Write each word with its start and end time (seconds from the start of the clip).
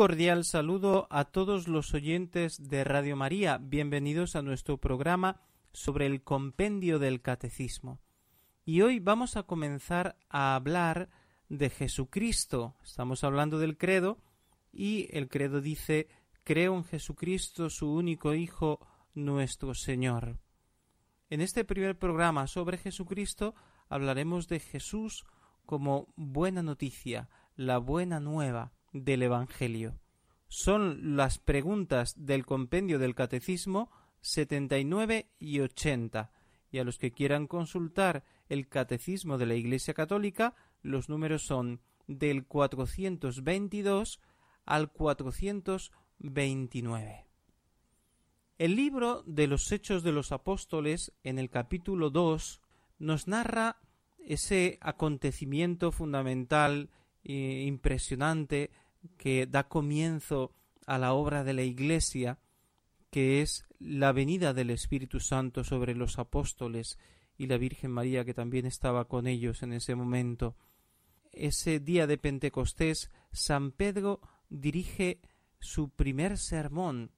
Cordial 0.00 0.46
saludo 0.46 1.06
a 1.10 1.26
todos 1.26 1.68
los 1.68 1.92
oyentes 1.92 2.70
de 2.70 2.84
Radio 2.84 3.16
María. 3.16 3.58
Bienvenidos 3.58 4.34
a 4.34 4.40
nuestro 4.40 4.78
programa 4.78 5.42
sobre 5.74 6.06
el 6.06 6.22
compendio 6.22 6.98
del 6.98 7.20
catecismo. 7.20 8.00
Y 8.64 8.80
hoy 8.80 8.98
vamos 8.98 9.36
a 9.36 9.42
comenzar 9.42 10.16
a 10.30 10.54
hablar 10.54 11.10
de 11.50 11.68
Jesucristo. 11.68 12.76
Estamos 12.82 13.24
hablando 13.24 13.58
del 13.58 13.76
credo 13.76 14.16
y 14.72 15.06
el 15.10 15.28
credo 15.28 15.60
dice 15.60 16.08
creo 16.44 16.76
en 16.76 16.84
Jesucristo, 16.84 17.68
su 17.68 17.92
único 17.92 18.32
Hijo, 18.32 18.80
nuestro 19.12 19.74
Señor. 19.74 20.38
En 21.28 21.42
este 21.42 21.62
primer 21.66 21.98
programa 21.98 22.46
sobre 22.46 22.78
Jesucristo 22.78 23.54
hablaremos 23.90 24.48
de 24.48 24.60
Jesús 24.60 25.26
como 25.66 26.06
buena 26.16 26.62
noticia, 26.62 27.28
la 27.54 27.76
buena 27.76 28.18
nueva 28.18 28.72
del 28.92 29.22
Evangelio. 29.22 29.98
Son 30.48 31.16
las 31.16 31.38
preguntas 31.38 32.12
del 32.16 32.44
compendio 32.44 32.98
del 32.98 33.14
Catecismo 33.14 33.90
79 34.20 35.30
y 35.38 35.60
80. 35.60 36.32
Y 36.72 36.78
a 36.78 36.84
los 36.84 36.98
que 36.98 37.12
quieran 37.12 37.46
consultar 37.46 38.24
el 38.48 38.68
Catecismo 38.68 39.38
de 39.38 39.46
la 39.46 39.54
Iglesia 39.54 39.94
Católica, 39.94 40.54
los 40.82 41.08
números 41.08 41.42
son 41.42 41.80
del 42.06 42.44
422 42.46 44.20
al 44.66 44.92
429. 44.92 47.26
El 48.58 48.76
libro 48.76 49.22
de 49.26 49.46
los 49.46 49.72
Hechos 49.72 50.02
de 50.02 50.12
los 50.12 50.32
Apóstoles, 50.32 51.14
en 51.24 51.38
el 51.38 51.48
capítulo 51.48 52.10
2, 52.10 52.60
nos 52.98 53.26
narra 53.26 53.80
ese 54.18 54.76
acontecimiento 54.82 55.92
fundamental 55.92 56.90
impresionante 57.22 58.70
que 59.16 59.46
da 59.46 59.68
comienzo 59.68 60.54
a 60.86 60.98
la 60.98 61.12
obra 61.12 61.44
de 61.44 61.52
la 61.52 61.62
Iglesia, 61.62 62.38
que 63.10 63.42
es 63.42 63.66
la 63.78 64.12
venida 64.12 64.54
del 64.54 64.70
Espíritu 64.70 65.20
Santo 65.20 65.64
sobre 65.64 65.94
los 65.94 66.18
apóstoles 66.18 66.98
y 67.36 67.46
la 67.46 67.58
Virgen 67.58 67.90
María 67.90 68.24
que 68.24 68.34
también 68.34 68.66
estaba 68.66 69.08
con 69.08 69.26
ellos 69.26 69.62
en 69.62 69.72
ese 69.72 69.94
momento. 69.94 70.56
Ese 71.32 71.80
día 71.80 72.06
de 72.06 72.18
Pentecostés, 72.18 73.10
San 73.32 73.72
Pedro 73.72 74.20
dirige 74.48 75.20
su 75.60 75.90
primer 75.90 76.38
sermón 76.38 77.12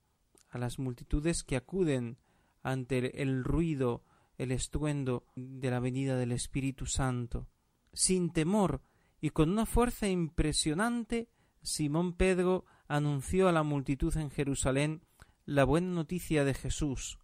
a 0.50 0.58
las 0.58 0.78
multitudes 0.78 1.42
que 1.42 1.56
acuden 1.56 2.18
ante 2.62 3.22
el 3.22 3.42
ruido, 3.42 4.04
el 4.36 4.52
estruendo 4.52 5.26
de 5.34 5.70
la 5.70 5.80
venida 5.80 6.16
del 6.16 6.32
Espíritu 6.32 6.86
Santo. 6.86 7.48
Sin 7.92 8.32
temor, 8.32 8.82
y 9.22 9.30
con 9.30 9.50
una 9.50 9.66
fuerza 9.66 10.08
impresionante, 10.08 11.28
Simón 11.62 12.14
Pedro 12.14 12.66
anunció 12.88 13.48
a 13.48 13.52
la 13.52 13.62
multitud 13.62 14.14
en 14.16 14.30
Jerusalén 14.30 15.04
la 15.46 15.62
buena 15.64 15.94
noticia 15.94 16.44
de 16.44 16.54
Jesús 16.54 17.20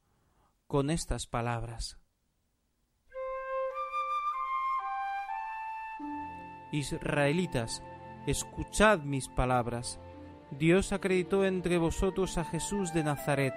con 0.69 0.91
estas 0.91 1.27
palabras. 1.27 1.99
Israelitas, 6.71 7.83
escuchad 8.29 9.01
mis 9.01 9.29
palabras. 9.29 9.99
Dios 10.53 10.93
acreditó 10.93 11.45
entre 11.45 11.79
vosotros 11.79 12.39
a 12.39 12.45
Jesús 12.45 12.93
de 12.95 13.03
Nazaret, 13.03 13.55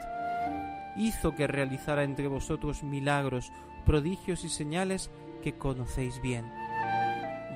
hizo 0.97 1.35
que 1.35 1.45
realizara 1.45 2.03
entre 2.03 2.27
vosotros 2.27 2.81
milagros, 2.81 3.51
prodigios 3.85 4.43
y 4.43 4.49
señales 4.49 5.11
que 5.43 5.59
conocéis 5.59 6.19
bien 6.23 6.60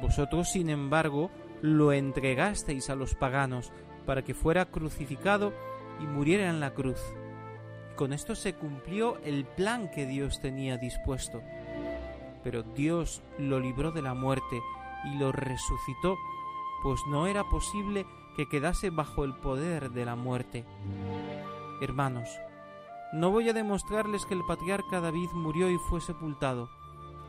vosotros, 0.02 0.50
sin 0.50 0.70
embargo, 0.70 1.32
lo 1.62 1.94
entregasteis 1.94 2.90
a 2.90 2.96
los 2.96 3.16
paganos 3.16 3.72
para 4.06 4.24
que 4.24 4.34
fuera 4.34 4.66
crucificado 4.66 5.54
y 6.00 6.06
muriera 6.06 6.50
en 6.50 6.60
la 6.60 6.74
cruz. 6.74 7.00
Con 7.96 8.14
esto 8.14 8.36
se 8.36 8.56
cumplió 8.56 9.18
el 9.24 9.46
plan 9.46 9.90
que 9.90 10.06
Dios 10.06 10.42
tenía 10.42 10.78
dispuesto. 10.78 11.42
Pero 12.44 12.64
Dios 12.64 13.24
lo 13.40 13.60
libró 13.60 13.92
de 13.92 14.02
la 14.02 14.14
muerte 14.14 14.62
y 15.06 15.18
lo 15.18 15.32
resucitó, 15.32 16.16
pues 16.84 17.00
no 17.10 17.28
era 17.28 17.44
posible 17.46 18.06
que 18.36 18.48
quedase 18.48 18.90
bajo 18.90 19.24
el 19.24 19.34
poder 19.36 19.92
de 19.92 20.06
la 20.06 20.16
muerte. 20.16 20.66
Hermanos, 21.82 22.30
no 23.14 23.32
voy 23.32 23.50
a 23.50 23.54
demostrarles 23.54 24.26
que 24.26 24.34
el 24.34 24.44
patriarca 24.46 25.00
David 25.00 25.30
murió 25.34 25.70
y 25.70 25.78
fue 25.78 26.02
sepultado 26.02 26.70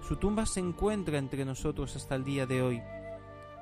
su 0.03 0.17
tumba 0.17 0.47
se 0.47 0.61
encuentra 0.61 1.19
entre 1.19 1.45
nosotros 1.45 1.97
hasta 1.97 2.15
el 2.15 2.25
día 2.25 2.47
de 2.47 2.63
hoy. 2.63 2.83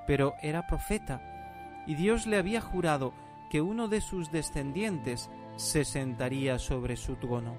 Pero 0.07 0.35
era 0.43 0.67
profeta, 0.67 1.85
y 1.87 1.95
Dios 1.95 2.27
le 2.27 2.37
había 2.37 2.61
jurado 2.61 3.13
que 3.51 3.61
uno 3.61 3.89
de 3.89 4.01
sus 4.01 4.31
descendientes 4.31 5.31
se 5.57 5.85
sentaría 5.85 6.59
sobre 6.59 6.97
su 6.97 7.17
trono. 7.17 7.57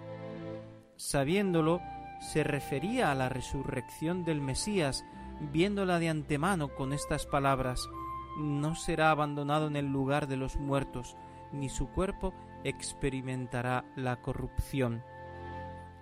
Sabiéndolo, 0.98 1.82
se 2.20 2.44
refería 2.44 3.12
a 3.12 3.16
la 3.16 3.30
resurrección 3.30 4.24
del 4.24 4.42
Mesías, 4.42 5.06
viéndola 5.52 6.00
de 6.00 6.10
antemano 6.10 6.70
con 6.70 6.94
estas 6.94 7.26
palabras 7.26 7.90
No 8.38 8.76
será 8.76 9.12
abandonado 9.12 9.68
en 9.68 9.76
el 9.76 9.86
lugar 9.86 10.28
de 10.28 10.38
los 10.38 10.58
muertos, 10.58 11.16
ni 11.54 11.70
su 11.70 11.88
cuerpo 11.88 12.34
experimentará 12.66 13.86
la 13.96 14.22
corrupción. 14.22 15.04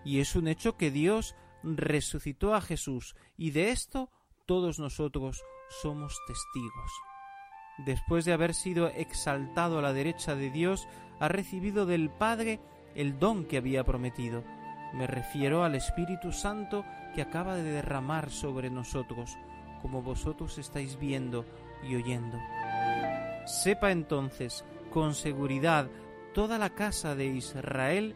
Y 0.04 0.20
es 0.20 0.36
un 0.36 0.48
hecho 0.48 0.76
que 0.76 0.90
Dios 0.90 1.36
resucitó 1.64 2.54
a 2.56 2.62
Jesús 2.62 3.16
y 3.38 3.52
de 3.52 3.72
esto 3.72 4.10
todos 4.46 4.80
nosotros 4.80 5.42
somos 5.82 6.18
testigos. 6.28 6.92
Después 7.80 8.26
de 8.26 8.34
haber 8.34 8.54
sido 8.54 8.88
exaltado 8.90 9.80
a 9.80 9.82
la 9.82 9.94
derecha 9.94 10.36
de 10.36 10.52
Dios, 10.52 10.88
ha 11.20 11.28
recibido 11.28 11.86
del 11.86 12.10
Padre 12.10 12.60
el 12.96 13.18
don 13.18 13.46
que 13.46 13.58
había 13.58 13.84
prometido. 13.84 14.44
Me 14.94 15.08
refiero 15.08 15.64
al 15.64 15.76
Espíritu 15.76 16.32
Santo 16.32 16.86
que 17.16 17.22
acaba 17.22 17.56
de 17.56 17.64
derramar 17.64 18.30
sobre 18.30 18.70
nosotros, 18.70 19.38
como 19.82 20.04
vosotros 20.04 20.58
estáis 20.58 21.00
viendo 21.00 21.46
y 21.84 21.96
oyendo. 21.96 22.38
Sepa 23.46 23.92
entonces 23.92 24.64
con 24.92 25.16
seguridad 25.16 25.90
toda 26.34 26.58
la 26.58 26.70
casa 26.70 27.16
de 27.16 27.26
Israel 27.26 28.16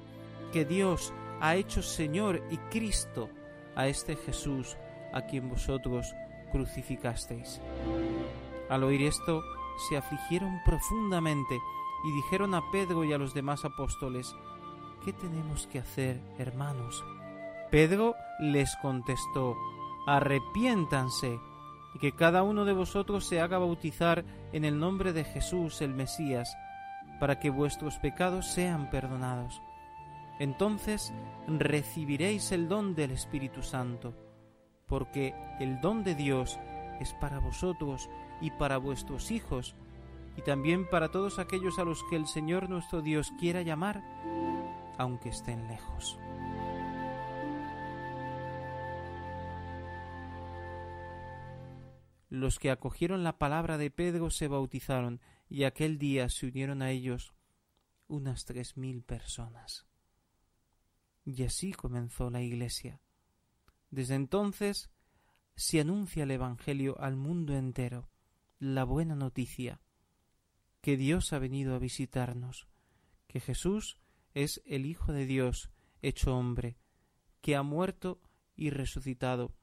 que 0.53 0.65
Dios 0.65 1.13
ha 1.41 1.55
hecho 1.55 1.81
Señor 1.81 2.43
y 2.51 2.57
Cristo 2.57 3.29
a 3.77 3.87
este 3.87 4.15
Jesús 4.15 4.75
a 5.13 5.21
quien 5.21 5.49
vosotros 5.49 6.13
crucificasteis. 6.51 7.61
Al 8.69 8.83
oír 8.83 9.03
esto, 9.03 9.43
se 9.87 9.95
afligieron 9.95 10.59
profundamente 10.65 11.59
y 12.03 12.11
dijeron 12.11 12.55
a 12.55 12.61
Pedro 12.71 13.05
y 13.05 13.13
a 13.13 13.17
los 13.17 13.33
demás 13.33 13.63
apóstoles, 13.63 14.35
¿qué 15.05 15.13
tenemos 15.13 15.67
que 15.67 15.79
hacer, 15.79 16.19
hermanos? 16.39 17.05
Pedro 17.69 18.15
les 18.39 18.75
contestó, 18.77 19.55
arrepiéntanse 20.07 21.39
y 21.93 21.99
que 21.99 22.13
cada 22.13 22.41
uno 22.41 22.65
de 22.65 22.73
vosotros 22.73 23.27
se 23.27 23.39
haga 23.39 23.59
bautizar 23.59 24.25
en 24.53 24.65
el 24.65 24.79
nombre 24.79 25.13
de 25.13 25.23
Jesús 25.23 25.81
el 25.81 25.93
Mesías, 25.93 26.57
para 27.19 27.39
que 27.39 27.51
vuestros 27.51 27.97
pecados 27.99 28.47
sean 28.47 28.89
perdonados 28.89 29.61
entonces 30.39 31.13
recibiréis 31.47 32.51
el 32.51 32.67
don 32.67 32.95
del 32.95 33.11
Espíritu 33.11 33.63
Santo, 33.63 34.13
porque 34.85 35.33
el 35.59 35.81
don 35.81 36.03
de 36.03 36.15
Dios 36.15 36.59
es 36.99 37.13
para 37.13 37.39
vosotros 37.39 38.09
y 38.41 38.51
para 38.51 38.77
vuestros 38.77 39.31
hijos, 39.31 39.75
y 40.35 40.41
también 40.41 40.87
para 40.87 41.09
todos 41.09 41.39
aquellos 41.39 41.79
a 41.79 41.83
los 41.83 42.03
que 42.09 42.15
el 42.15 42.27
Señor 42.27 42.69
nuestro 42.69 43.01
Dios 43.01 43.31
quiera 43.39 43.63
llamar, 43.63 44.03
aunque 44.97 45.29
estén 45.29 45.67
lejos. 45.67 46.19
Los 52.29 52.59
que 52.59 52.71
acogieron 52.71 53.23
la 53.23 53.39
palabra 53.39 53.77
de 53.77 53.89
Pedro 53.89 54.29
se 54.29 54.47
bautizaron, 54.47 55.21
y 55.49 55.63
aquel 55.63 55.97
día 55.97 56.29
se 56.29 56.47
unieron 56.47 56.81
a 56.81 56.91
ellos 56.91 57.33
unas 58.07 58.45
tres 58.45 58.77
mil 58.77 59.01
personas. 59.01 59.86
Y 61.27 61.43
así 61.43 61.73
comenzó 61.73 62.29
la 62.29 62.41
Iglesia. 62.41 63.01
Desde 63.91 64.15
entonces 64.15 64.89
se 65.57 65.81
anuncia 65.81 66.23
el 66.23 66.31
Evangelio 66.31 66.97
al 67.01 67.17
mundo 67.17 67.53
entero, 67.53 68.09
la 68.59 68.85
buena 68.85 69.13
noticia, 69.13 69.81
que 70.79 70.95
Dios 70.95 71.33
ha 71.33 71.39
venido 71.39 71.75
a 71.75 71.79
visitarnos, 71.79 72.69
que 73.27 73.41
Jesús 73.41 73.97
es 74.35 74.61
el 74.65 74.85
Hijo 74.85 75.11
de 75.11 75.25
Dios 75.25 75.69
hecho 76.01 76.33
hombre, 76.33 76.77
que 77.41 77.57
ha 77.57 77.61
muerto 77.61 78.21
y 78.55 78.69
resucitado 78.69 79.53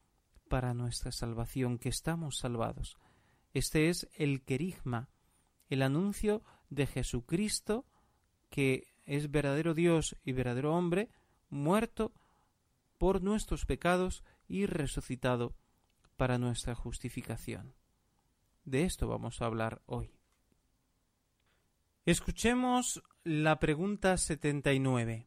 para 0.51 0.75
nuestra 0.75 1.13
salvación, 1.13 1.79
que 1.79 1.89
estamos 1.89 2.37
salvados. 2.37 2.99
Este 3.55 3.89
es 3.89 4.07
el 4.13 4.45
querigma, 4.45 5.09
el 5.71 5.81
anuncio 5.81 6.43
de 6.69 6.87
Jesucristo, 6.87 7.87
que 8.51 8.95
es 9.07 9.31
verdadero 9.31 9.73
Dios 9.73 10.15
y 10.25 10.33
verdadero 10.33 10.75
hombre, 10.75 11.09
muerto 11.51 12.13
por 12.99 13.23
nuestros 13.23 13.67
pecados 13.67 14.25
y 14.49 14.67
resucitado 14.67 15.55
para 16.17 16.39
nuestra 16.39 16.75
justificación. 16.75 17.75
De 18.65 18.85
esto 18.85 19.09
vamos 19.09 19.43
a 19.43 19.47
hablar 19.47 19.83
hoy. 19.87 20.15
Escuchemos 22.07 23.03
la 23.25 23.59
pregunta 23.59 24.17
79. 24.17 25.27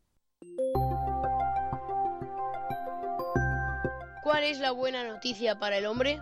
¿Cuál 4.24 4.44
es 4.44 4.60
la 4.60 4.72
buena 4.72 5.04
noticia 5.08 5.58
para 5.58 5.78
el 5.78 5.86
hombre? 5.86 6.20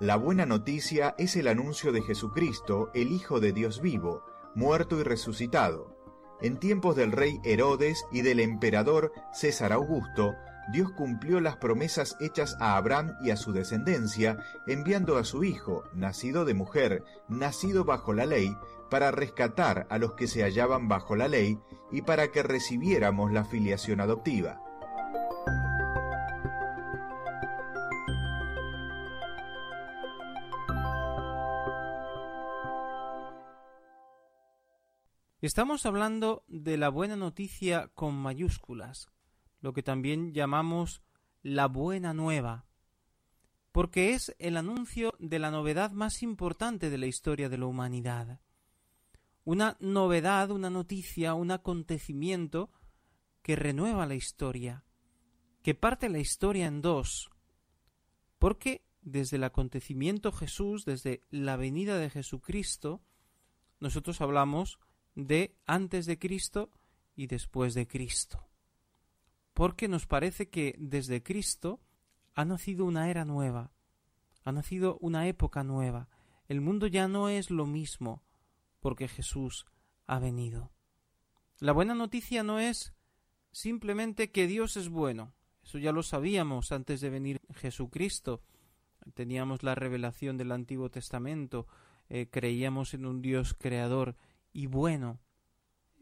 La 0.00 0.14
buena 0.14 0.46
noticia 0.46 1.16
es 1.18 1.34
el 1.34 1.48
anuncio 1.48 1.90
de 1.90 2.02
Jesucristo, 2.02 2.92
el 2.94 3.10
Hijo 3.10 3.40
de 3.40 3.52
Dios 3.52 3.80
vivo, 3.80 4.22
muerto 4.54 5.00
y 5.00 5.02
resucitado. 5.02 5.97
En 6.40 6.58
tiempos 6.58 6.94
del 6.94 7.12
rey 7.12 7.40
Herodes 7.44 8.04
y 8.12 8.22
del 8.22 8.40
emperador 8.40 9.12
César 9.32 9.72
Augusto, 9.72 10.34
Dios 10.72 10.90
cumplió 10.92 11.40
las 11.40 11.56
promesas 11.56 12.16
hechas 12.20 12.56
a 12.60 12.76
Abraham 12.76 13.16
y 13.22 13.30
a 13.30 13.36
su 13.36 13.52
descendencia, 13.52 14.38
enviando 14.66 15.16
a 15.16 15.24
su 15.24 15.42
Hijo, 15.42 15.84
nacido 15.94 16.44
de 16.44 16.54
mujer, 16.54 17.04
nacido 17.28 17.84
bajo 17.84 18.12
la 18.12 18.26
ley, 18.26 18.54
para 18.90 19.10
rescatar 19.10 19.86
a 19.90 19.98
los 19.98 20.12
que 20.14 20.28
se 20.28 20.42
hallaban 20.42 20.88
bajo 20.88 21.16
la 21.16 21.28
ley 21.28 21.58
y 21.90 22.02
para 22.02 22.28
que 22.28 22.42
recibiéramos 22.42 23.32
la 23.32 23.44
filiación 23.44 24.00
adoptiva. 24.00 24.62
Estamos 35.40 35.86
hablando 35.86 36.42
de 36.48 36.76
la 36.76 36.88
buena 36.88 37.14
noticia 37.14 37.92
con 37.94 38.16
mayúsculas, 38.16 39.08
lo 39.60 39.72
que 39.72 39.84
también 39.84 40.34
llamamos 40.34 41.00
la 41.44 41.68
buena 41.68 42.12
nueva, 42.12 42.66
porque 43.70 44.14
es 44.14 44.34
el 44.40 44.56
anuncio 44.56 45.14
de 45.20 45.38
la 45.38 45.52
novedad 45.52 45.92
más 45.92 46.24
importante 46.24 46.90
de 46.90 46.98
la 46.98 47.06
historia 47.06 47.48
de 47.48 47.56
la 47.56 47.66
humanidad. 47.66 48.40
Una 49.44 49.76
novedad, 49.78 50.50
una 50.50 50.70
noticia, 50.70 51.34
un 51.34 51.52
acontecimiento 51.52 52.72
que 53.40 53.54
renueva 53.54 54.06
la 54.06 54.16
historia, 54.16 54.84
que 55.62 55.76
parte 55.76 56.08
la 56.08 56.18
historia 56.18 56.66
en 56.66 56.82
dos, 56.82 57.30
porque 58.40 58.82
desde 59.02 59.36
el 59.36 59.44
acontecimiento 59.44 60.32
Jesús, 60.32 60.84
desde 60.84 61.22
la 61.30 61.54
venida 61.54 61.96
de 61.96 62.10
Jesucristo, 62.10 63.04
nosotros 63.78 64.20
hablamos 64.20 64.80
de 65.18 65.56
antes 65.66 66.06
de 66.06 66.16
Cristo 66.16 66.70
y 67.16 67.26
después 67.26 67.74
de 67.74 67.88
Cristo. 67.88 68.46
Porque 69.52 69.88
nos 69.88 70.06
parece 70.06 70.48
que 70.48 70.76
desde 70.78 71.24
Cristo 71.24 71.80
ha 72.34 72.44
nacido 72.44 72.84
una 72.84 73.10
era 73.10 73.24
nueva, 73.24 73.72
ha 74.44 74.52
nacido 74.52 74.96
una 75.00 75.26
época 75.26 75.64
nueva. 75.64 76.08
El 76.46 76.60
mundo 76.60 76.86
ya 76.86 77.08
no 77.08 77.28
es 77.28 77.50
lo 77.50 77.66
mismo 77.66 78.22
porque 78.78 79.08
Jesús 79.08 79.66
ha 80.06 80.20
venido. 80.20 80.70
La 81.58 81.72
buena 81.72 81.96
noticia 81.96 82.44
no 82.44 82.60
es 82.60 82.94
simplemente 83.50 84.30
que 84.30 84.46
Dios 84.46 84.76
es 84.76 84.88
bueno. 84.88 85.34
Eso 85.64 85.78
ya 85.78 85.90
lo 85.90 86.04
sabíamos 86.04 86.70
antes 86.70 87.00
de 87.00 87.10
venir 87.10 87.40
Jesucristo. 87.56 88.40
Teníamos 89.14 89.64
la 89.64 89.74
revelación 89.74 90.36
del 90.36 90.52
Antiguo 90.52 90.90
Testamento, 90.90 91.66
eh, 92.08 92.28
creíamos 92.30 92.94
en 92.94 93.04
un 93.04 93.20
Dios 93.20 93.54
creador 93.54 94.16
y 94.52 94.66
bueno. 94.66 95.20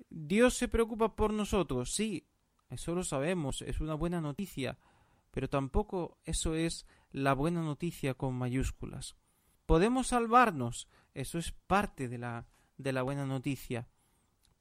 Dios 0.09 0.55
se 0.55 0.69
preocupa 0.69 1.17
por 1.17 1.33
nosotros, 1.33 1.93
sí, 1.93 2.27
eso 2.71 2.95
lo 2.95 3.05
sabemos, 3.05 3.63
es 3.63 3.81
una 3.81 3.95
buena 3.95 4.21
noticia, 4.21 4.79
pero 5.31 5.49
tampoco 5.49 6.19
eso 6.25 6.55
es 6.55 6.87
la 7.11 7.35
buena 7.35 7.63
noticia 7.63 8.15
con 8.15 8.35
mayúsculas. 8.35 9.17
Podemos 9.67 10.09
salvarnos, 10.09 10.89
eso 11.15 11.39
es 11.39 11.53
parte 11.53 12.09
de 12.09 12.19
la, 12.19 12.47
de 12.77 12.93
la 12.93 13.03
buena 13.03 13.27
noticia, 13.27 13.89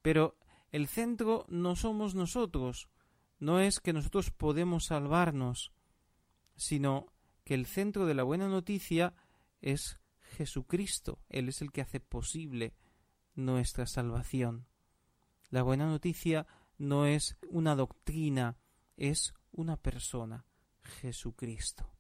pero 0.01 0.37
el 0.71 0.87
centro 0.87 1.45
no 1.47 1.75
somos 1.75 2.15
nosotros, 2.15 2.89
no 3.39 3.59
es 3.59 3.79
que 3.79 3.93
nosotros 3.93 4.31
podemos 4.31 4.85
salvarnos, 4.85 5.71
sino 6.55 7.13
que 7.43 7.53
el 7.53 7.65
centro 7.65 8.05
de 8.05 8.13
la 8.13 8.23
buena 8.23 8.47
noticia 8.47 9.13
es 9.61 9.99
Jesucristo, 10.35 11.19
Él 11.29 11.49
es 11.49 11.61
el 11.61 11.71
que 11.71 11.81
hace 11.81 11.99
posible 11.99 12.73
nuestra 13.35 13.85
salvación. 13.85 14.65
La 15.49 15.61
buena 15.61 15.85
noticia 15.85 16.47
no 16.77 17.05
es 17.05 17.37
una 17.49 17.75
doctrina, 17.75 18.57
es 18.97 19.33
una 19.51 19.77
persona, 19.77 20.45
Jesucristo. 21.01 21.91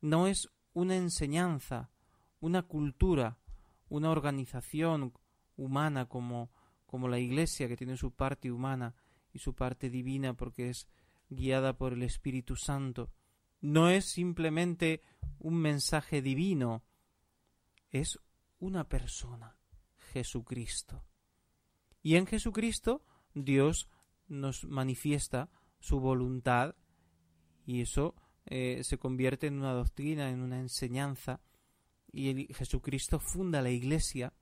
No 0.00 0.26
es 0.26 0.50
una 0.72 0.96
enseñanza, 0.96 1.90
una 2.40 2.62
cultura, 2.62 3.38
una 3.88 4.10
organización 4.10 5.12
humana 5.56 6.06
como, 6.06 6.50
como 6.86 7.08
la 7.08 7.18
Iglesia, 7.18 7.68
que 7.68 7.76
tiene 7.76 7.96
su 7.96 8.12
parte 8.12 8.50
humana 8.50 8.94
y 9.32 9.40
su 9.40 9.54
parte 9.54 9.90
divina 9.90 10.34
porque 10.34 10.70
es 10.70 10.88
guiada 11.28 11.76
por 11.76 11.92
el 11.92 12.02
Espíritu 12.02 12.56
Santo. 12.56 13.10
No 13.60 13.90
es 13.90 14.06
simplemente 14.06 15.02
un 15.38 15.56
mensaje 15.56 16.22
divino, 16.22 16.84
es 17.90 18.18
una 18.60 18.88
persona, 18.88 19.57
Jesucristo. 20.12 21.04
Y 22.02 22.16
en 22.16 22.26
Jesucristo 22.26 23.04
Dios 23.34 23.88
nos 24.26 24.64
manifiesta 24.64 25.50
su 25.78 26.00
voluntad 26.00 26.74
y 27.64 27.82
eso 27.82 28.14
eh, 28.46 28.82
se 28.82 28.98
convierte 28.98 29.46
en 29.46 29.58
una 29.58 29.72
doctrina, 29.72 30.30
en 30.30 30.40
una 30.40 30.58
enseñanza 30.58 31.40
y 32.10 32.52
Jesucristo 32.54 33.20
funda 33.20 33.62
la 33.62 33.70
Iglesia, 33.70 34.32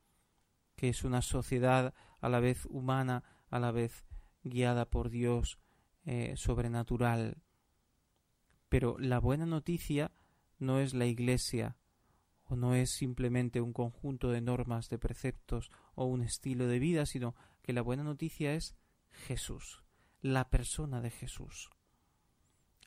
que 0.77 0.89
es 0.89 1.05
una 1.05 1.23
sociedad 1.23 1.95
a 2.21 2.29
la 2.29 2.41
vez 2.41 2.67
humana, 2.67 3.25
a 3.51 3.59
la 3.59 3.73
vez 3.73 4.05
guiada 4.45 4.89
por 4.89 5.11
Dios 5.11 5.59
eh, 6.05 6.35
sobrenatural. 6.37 7.43
Pero 8.69 8.97
la 8.99 9.19
buena 9.19 9.47
noticia 9.47 10.13
no 10.59 10.79
es 10.79 10.95
la 10.95 11.07
Iglesia, 11.07 11.77
o 12.49 12.57
no 12.57 12.75
es 12.75 12.91
simplemente 12.91 13.61
un 13.61 13.73
conjunto 13.73 14.31
de 14.31 14.41
normas, 14.41 14.89
de 14.89 14.99
preceptos 14.99 15.71
o 15.95 16.05
un 16.05 16.23
estilo 16.23 16.67
de 16.67 16.79
vida, 16.79 17.07
sino 17.07 17.35
que 17.63 17.73
la 17.73 17.83
buena 17.83 18.05
noticia 18.05 18.55
es 18.55 18.77
Jesús, 19.11 19.83
la 20.21 20.49
persona 20.49 21.01
de 21.01 21.11
Jesús. 21.11 21.71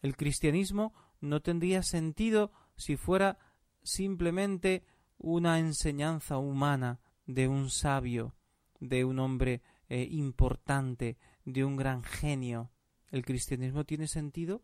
El 0.02 0.16
cristianismo 0.16 0.94
no 1.20 1.42
tendría 1.42 1.84
sentido 1.84 2.52
si 2.78 2.96
fuera 2.96 3.38
simplemente 3.84 4.86
una 5.18 5.60
enseñanza 5.60 6.38
humana 6.38 7.02
de 7.26 7.48
un 7.48 7.70
sabio, 7.70 8.36
de 8.80 9.04
un 9.04 9.20
hombre 9.20 9.62
eh, 9.90 10.08
importante, 10.10 11.18
de 11.44 11.66
un 11.66 11.76
gran 11.76 12.04
genio. 12.04 12.72
El 13.08 13.26
cristianismo 13.26 13.84
tiene 13.86 14.08
sentido 14.08 14.64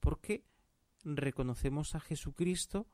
porque 0.00 0.44
reconocemos 1.04 1.94
a 1.94 2.00
Jesucristo 2.00 2.86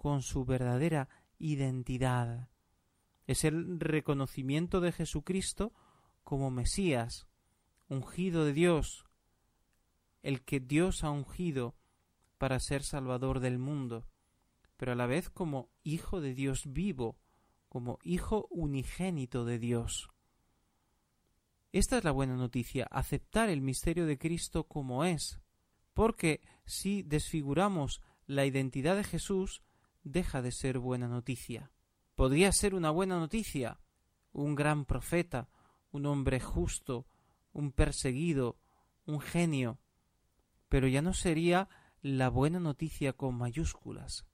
con 0.00 0.22
su 0.22 0.46
verdadera 0.46 1.10
identidad. 1.38 2.48
Es 3.26 3.44
el 3.44 3.78
reconocimiento 3.78 4.80
de 4.80 4.92
Jesucristo 4.92 5.74
como 6.24 6.50
Mesías, 6.50 7.28
ungido 7.86 8.46
de 8.46 8.54
Dios, 8.54 9.04
el 10.22 10.42
que 10.42 10.58
Dios 10.58 11.04
ha 11.04 11.10
ungido 11.10 11.76
para 12.38 12.60
ser 12.60 12.82
Salvador 12.82 13.40
del 13.40 13.58
mundo, 13.58 14.06
pero 14.78 14.92
a 14.92 14.94
la 14.94 15.04
vez 15.04 15.28
como 15.28 15.68
Hijo 15.82 16.22
de 16.22 16.32
Dios 16.32 16.62
vivo, 16.72 17.18
como 17.68 17.98
Hijo 18.02 18.46
unigénito 18.48 19.44
de 19.44 19.58
Dios. 19.58 20.08
Esta 21.72 21.98
es 21.98 22.04
la 22.04 22.12
buena 22.12 22.36
noticia, 22.36 22.86
aceptar 22.90 23.50
el 23.50 23.60
misterio 23.60 24.06
de 24.06 24.16
Cristo 24.16 24.64
como 24.64 25.04
es, 25.04 25.42
porque 25.92 26.40
si 26.64 27.02
desfiguramos 27.02 28.00
la 28.24 28.46
identidad 28.46 28.96
de 28.96 29.04
Jesús, 29.04 29.60
deja 30.02 30.42
de 30.42 30.52
ser 30.52 30.78
buena 30.78 31.08
noticia. 31.08 31.70
Podría 32.14 32.52
ser 32.52 32.74
una 32.74 32.90
buena 32.90 33.18
noticia 33.18 33.80
un 34.32 34.54
gran 34.54 34.84
profeta, 34.84 35.48
un 35.90 36.06
hombre 36.06 36.40
justo, 36.40 37.06
un 37.52 37.72
perseguido, 37.72 38.58
un 39.06 39.20
genio, 39.20 39.80
pero 40.68 40.86
ya 40.86 41.02
no 41.02 41.14
sería 41.14 41.68
la 42.00 42.28
buena 42.28 42.60
noticia 42.60 43.12
con 43.12 43.34
mayúsculas. 43.36 44.26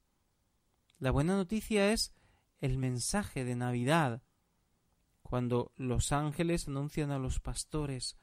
La 0.99 1.11
buena 1.11 1.35
noticia 1.35 1.91
es 1.91 2.13
el 2.59 2.77
mensaje 2.77 3.43
de 3.43 3.55
Navidad, 3.55 4.23
cuando 5.21 5.73
los 5.75 6.11
ángeles 6.11 6.67
anuncian 6.67 7.11
a 7.11 7.19
los 7.19 7.39
pastores, 7.39 8.17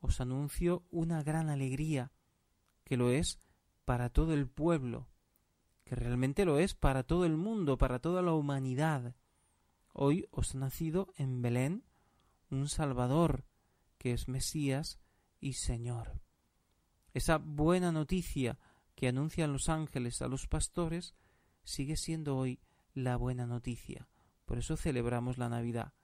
os 0.00 0.20
anuncio 0.20 0.84
una 0.90 1.22
gran 1.22 1.50
alegría, 1.50 2.12
que 2.84 2.96
lo 2.96 3.10
es 3.10 3.40
para 3.84 4.10
todo 4.10 4.34
el 4.34 4.46
pueblo, 4.46 5.08
que 5.88 5.96
realmente 5.96 6.44
lo 6.44 6.58
es 6.58 6.74
para 6.74 7.02
todo 7.02 7.24
el 7.24 7.38
mundo, 7.38 7.78
para 7.78 7.98
toda 7.98 8.20
la 8.20 8.34
humanidad. 8.34 9.14
Hoy 9.94 10.28
os 10.30 10.54
ha 10.54 10.58
nacido 10.58 11.14
en 11.16 11.40
Belén 11.40 11.82
un 12.50 12.68
Salvador, 12.68 13.46
que 13.96 14.12
es 14.12 14.28
Mesías 14.28 15.00
y 15.40 15.54
Señor. 15.54 16.20
Esa 17.14 17.38
buena 17.38 17.90
noticia 17.90 18.58
que 18.94 19.08
anuncian 19.08 19.50
los 19.50 19.70
ángeles 19.70 20.20
a 20.20 20.28
los 20.28 20.46
pastores 20.46 21.14
sigue 21.64 21.96
siendo 21.96 22.36
hoy 22.36 22.60
la 22.92 23.16
buena 23.16 23.46
noticia. 23.46 24.08
Por 24.44 24.58
eso 24.58 24.76
celebramos 24.76 25.38
la 25.38 25.48
Navidad 25.48 25.94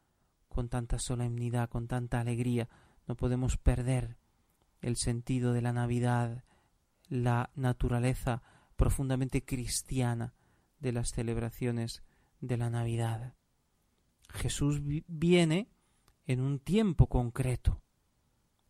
con 0.48 0.70
tanta 0.70 0.98
solemnidad, 0.98 1.68
con 1.68 1.88
tanta 1.88 2.20
alegría. 2.20 2.70
No 3.06 3.16
podemos 3.16 3.58
perder 3.58 4.16
el 4.80 4.96
sentido 4.96 5.52
de 5.52 5.60
la 5.60 5.74
Navidad, 5.74 6.42
la 7.06 7.50
naturaleza 7.54 8.42
profundamente 8.76 9.44
cristiana 9.44 10.34
de 10.80 10.92
las 10.92 11.12
celebraciones 11.12 12.02
de 12.40 12.56
la 12.56 12.70
Navidad. 12.70 13.34
Jesús 14.28 14.80
viene 15.06 15.68
en 16.26 16.40
un 16.40 16.58
tiempo 16.58 17.08
concreto, 17.08 17.82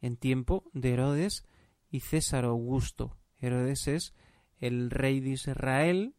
en 0.00 0.16
tiempo 0.16 0.70
de 0.73 0.92
Herodes 0.92 1.44
y 1.90 2.00
César 2.00 2.44
Augusto. 2.44 3.16
Herodes 3.38 3.88
es 3.88 4.14
el 4.58 4.90
rey 4.90 5.20
de 5.20 5.30
Israel 5.30 6.14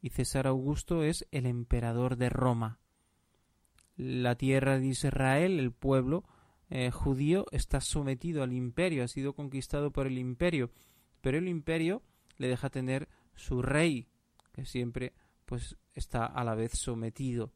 y 0.00 0.10
César 0.10 0.46
Augusto 0.46 1.02
es 1.02 1.26
el 1.30 1.46
emperador 1.46 2.16
de 2.16 2.28
Roma. 2.28 2.78
La 3.96 4.34
tierra 4.34 4.78
de 4.78 4.86
Israel, 4.88 5.58
el 5.58 5.72
pueblo 5.72 6.24
eh, 6.68 6.90
judío, 6.90 7.46
está 7.52 7.80
sometido 7.80 8.42
al 8.42 8.52
imperio, 8.52 9.04
ha 9.04 9.08
sido 9.08 9.34
conquistado 9.34 9.92
por 9.92 10.06
el 10.06 10.18
imperio, 10.18 10.70
pero 11.20 11.38
el 11.38 11.48
imperio 11.48 12.02
le 12.36 12.48
deja 12.48 12.70
tener 12.70 13.08
su 13.34 13.62
rey, 13.62 14.08
que 14.52 14.64
siempre 14.64 15.12
pues 15.44 15.76
está 15.94 16.24
a 16.26 16.44
la 16.44 16.54
vez 16.54 16.72
sometido 16.72 17.52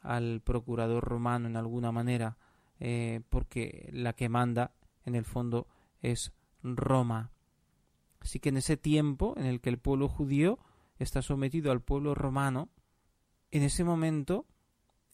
al 0.00 0.40
procurador 0.40 1.04
romano 1.04 1.46
en 1.46 1.56
alguna 1.56 1.92
manera, 1.92 2.38
eh, 2.78 3.20
porque 3.28 3.88
la 3.92 4.14
que 4.14 4.28
manda 4.28 4.72
en 5.04 5.14
el 5.14 5.24
fondo 5.24 5.68
es 6.00 6.32
Roma. 6.62 7.32
Así 8.20 8.38
que 8.38 8.50
en 8.50 8.56
ese 8.56 8.76
tiempo 8.76 9.34
en 9.36 9.46
el 9.46 9.60
que 9.60 9.70
el 9.70 9.78
pueblo 9.78 10.08
judío 10.08 10.58
está 10.98 11.22
sometido 11.22 11.72
al 11.72 11.82
pueblo 11.82 12.14
romano, 12.14 12.70
en 13.50 13.62
ese 13.62 13.84
momento 13.84 14.46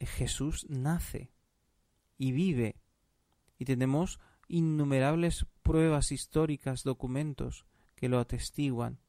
Jesús 0.01 0.67
nace 0.69 1.31
y 2.19 2.33
vive. 2.33 2.77
Y 3.59 3.65
tenemos 3.65 4.21
innumerables 4.49 5.47
pruebas 5.63 6.13
históricas, 6.13 6.83
documentos 6.83 7.67
que 7.97 8.09
lo 8.09 8.21
atestiguan. 8.21 9.01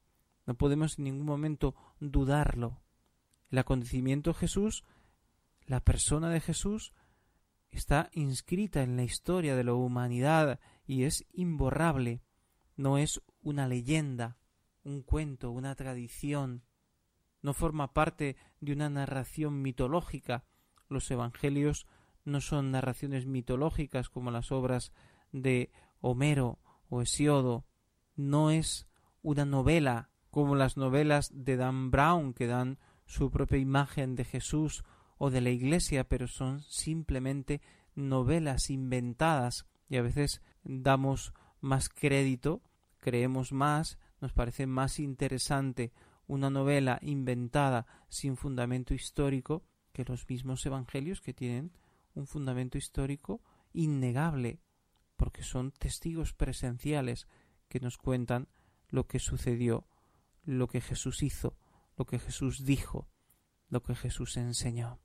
No 0.47 0.55
podemos 0.55 0.97
en 0.97 1.05
ningún 1.05 1.25
momento 1.25 1.75
dudarlo. 1.99 2.81
El 3.51 3.59
acontecimiento 3.59 4.31
de 4.31 4.39
Jesús, 4.39 4.83
la 5.67 5.81
persona 5.81 6.29
de 6.29 6.39
Jesús, 6.39 6.93
está 7.69 8.09
inscrita 8.13 8.81
en 8.81 8.95
la 8.95 9.03
historia 9.03 9.55
de 9.55 9.63
la 9.63 9.73
humanidad 9.73 10.59
y 10.85 11.03
es 11.03 11.25
imborrable. 11.33 12.21
No 12.75 12.97
es 12.97 13.21
una 13.41 13.67
leyenda, 13.67 14.37
un 14.83 15.01
cuento, 15.01 15.51
una 15.51 15.75
tradición. 15.75 16.63
No 17.41 17.53
forma 17.53 17.93
parte 17.93 18.35
de 18.61 18.73
una 18.73 18.89
narración 18.89 19.61
mitológica. 19.61 20.45
Los 20.89 21.09
evangelios 21.11 21.85
no 22.23 22.41
son 22.41 22.71
narraciones 22.71 23.25
mitológicas 23.25 24.09
como 24.09 24.31
las 24.31 24.51
obras 24.51 24.91
de 25.31 25.71
Homero 26.01 26.59
o 26.89 27.01
Hesiodo. 27.01 27.65
No 28.17 28.51
es 28.51 28.87
una 29.21 29.45
novela 29.45 30.09
como 30.29 30.55
las 30.55 30.75
novelas 30.75 31.31
de 31.33 31.55
Dan 31.55 31.89
Brown 31.89 32.33
que 32.33 32.47
dan 32.47 32.77
su 33.05 33.31
propia 33.31 33.57
imagen 33.57 34.15
de 34.15 34.25
Jesús 34.25 34.83
o 35.17 35.29
de 35.29 35.41
la 35.41 35.49
Iglesia, 35.49 36.03
pero 36.03 36.27
son 36.27 36.61
simplemente 36.61 37.61
novelas 37.95 38.69
inventadas 38.69 39.65
y 39.89 39.97
a 39.97 40.01
veces 40.01 40.41
damos 40.63 41.33
más 41.61 41.89
crédito, 41.89 42.61
creemos 42.99 43.51
más, 43.51 43.97
nos 44.19 44.33
parece 44.33 44.67
más 44.67 44.99
interesante 44.99 45.93
una 46.27 46.49
novela 46.49 46.99
inventada 47.01 47.87
sin 48.09 48.35
fundamento 48.35 48.93
histórico 48.93 49.63
que 49.93 50.05
los 50.05 50.27
mismos 50.29 50.65
evangelios 50.65 51.21
que 51.21 51.33
tienen 51.33 51.71
un 52.13 52.27
fundamento 52.27 52.77
histórico 52.77 53.41
innegable, 53.73 54.59
porque 55.15 55.43
son 55.43 55.71
testigos 55.71 56.33
presenciales 56.33 57.27
que 57.67 57.79
nos 57.79 57.97
cuentan 57.97 58.47
lo 58.89 59.07
que 59.07 59.19
sucedió 59.19 59.85
lo 60.47 60.67
que 60.67 60.81
Jesús 60.81 61.21
hizo, 61.23 61.57
lo 61.97 62.05
que 62.05 62.19
Jesús 62.19 62.65
dijo, 62.65 63.09
lo 63.69 63.83
que 63.83 63.93
Jesús 63.93 64.37
enseñó. 64.37 65.01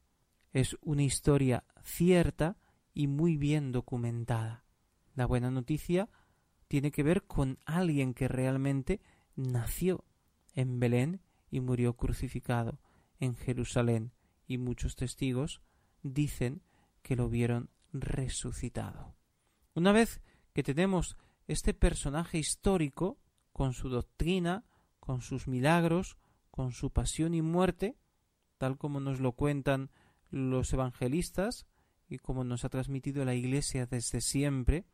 Es 0.52 0.76
una 0.82 1.02
historia 1.02 1.64
cierta 1.82 2.56
y 2.94 3.08
muy 3.08 3.36
bien 3.36 3.72
documentada. 3.72 4.64
La 5.14 5.26
buena 5.26 5.50
noticia 5.50 6.08
tiene 6.68 6.92
que 6.92 7.02
ver 7.02 7.24
con 7.24 7.58
alguien 7.66 8.14
que 8.14 8.28
realmente 8.28 9.00
nació 9.34 10.04
en 10.54 10.78
Belén 10.78 11.20
y 11.50 11.60
murió 11.60 11.96
crucificado 11.96 12.78
en 13.18 13.34
Jerusalén 13.34 14.12
y 14.46 14.58
muchos 14.58 14.94
testigos 14.94 15.60
dicen 16.02 16.62
que 17.02 17.16
lo 17.16 17.28
vieron 17.28 17.68
resucitado. 17.92 19.16
Una 19.74 19.90
vez 19.90 20.22
que 20.52 20.62
tenemos 20.62 21.16
este 21.52 21.74
personaje 21.74 22.38
histórico 22.38 23.18
con 23.52 23.72
su 23.72 23.88
doctrina, 23.88 24.64
con 25.00 25.20
sus 25.20 25.48
milagros, 25.48 26.16
con 26.50 26.72
su 26.72 26.90
pasión 26.90 27.34
y 27.34 27.42
muerte, 27.42 27.96
tal 28.58 28.78
como 28.78 29.00
nos 29.00 29.20
lo 29.20 29.32
cuentan 29.32 29.90
los 30.30 30.72
evangelistas 30.72 31.66
y 32.08 32.18
como 32.18 32.44
nos 32.44 32.64
ha 32.64 32.68
transmitido 32.68 33.24
la 33.24 33.34
Iglesia 33.34 33.86
desde 33.86 34.20
siempre, 34.20 34.86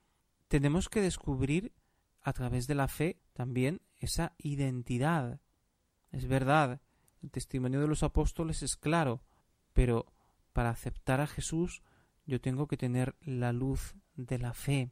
tenemos 0.49 0.89
que 0.89 1.01
descubrir 1.01 1.73
a 2.21 2.33
través 2.33 2.67
de 2.67 2.75
la 2.75 2.89
fe 2.89 3.21
también 3.33 3.81
esa 3.97 4.35
identidad. 4.39 5.41
Es 6.11 6.27
verdad, 6.27 6.81
el 7.23 7.31
testimonio 7.31 7.81
de 7.81 7.89
los 7.89 8.03
apóstoles 8.03 8.63
es 8.63 8.77
claro, 8.77 9.23
pero 9.73 10.07
para 10.53 10.71
aceptar 10.71 11.21
a 11.21 11.27
Jesús 11.27 11.83
yo 12.25 12.41
tengo 12.41 12.67
que 12.67 12.77
tener 12.77 13.17
la 13.21 13.53
luz 13.53 13.95
de 14.15 14.39
la 14.39 14.55
fe, 14.55 14.91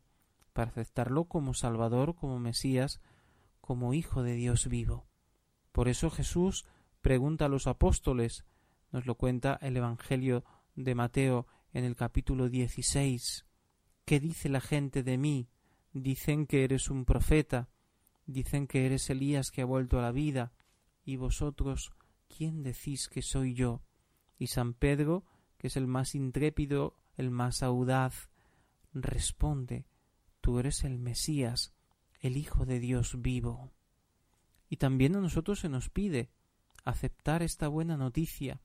para 0.56 0.70
aceptarlo 0.70 1.26
como 1.26 1.52
Salvador, 1.52 2.14
como 2.14 2.38
Mesías, 2.38 3.02
como 3.60 3.92
Hijo 3.92 4.22
de 4.22 4.32
Dios 4.32 4.68
vivo. 4.68 5.06
Por 5.70 5.86
eso 5.86 6.08
Jesús 6.08 6.64
pregunta 7.02 7.44
a 7.44 7.48
los 7.50 7.66
apóstoles, 7.66 8.46
nos 8.90 9.04
lo 9.04 9.16
cuenta 9.16 9.58
el 9.60 9.76
Evangelio 9.76 10.46
de 10.74 10.94
Mateo 10.94 11.46
en 11.74 11.84
el 11.84 11.94
capítulo 11.94 12.48
16, 12.48 13.44
¿qué 14.06 14.18
dice 14.18 14.48
la 14.48 14.62
gente 14.62 15.02
de 15.02 15.18
mí? 15.18 15.50
Dicen 15.92 16.46
que 16.46 16.64
eres 16.64 16.88
un 16.88 17.04
profeta, 17.04 17.68
dicen 18.24 18.66
que 18.66 18.86
eres 18.86 19.10
Elías 19.10 19.50
que 19.50 19.60
ha 19.60 19.66
vuelto 19.66 19.98
a 19.98 20.02
la 20.02 20.10
vida, 20.10 20.54
y 21.04 21.16
vosotros, 21.16 21.92
¿quién 22.34 22.62
decís 22.62 23.08
que 23.08 23.20
soy 23.20 23.52
yo? 23.52 23.82
Y 24.38 24.46
San 24.46 24.72
Pedro, 24.72 25.26
que 25.58 25.66
es 25.66 25.76
el 25.76 25.86
más 25.86 26.14
intrépido, 26.14 26.96
el 27.18 27.30
más 27.30 27.62
audaz, 27.62 28.30
responde, 28.94 29.84
tú 30.46 30.60
eres 30.60 30.84
el 30.84 31.00
Mesías, 31.00 31.74
el 32.20 32.36
Hijo 32.36 32.66
de 32.66 32.78
Dios 32.78 33.20
vivo. 33.20 33.72
Y 34.68 34.76
también 34.76 35.16
a 35.16 35.20
nosotros 35.20 35.58
se 35.58 35.68
nos 35.68 35.90
pide 35.90 36.30
aceptar 36.84 37.42
esta 37.42 37.66
buena 37.66 37.96
noticia, 37.96 38.62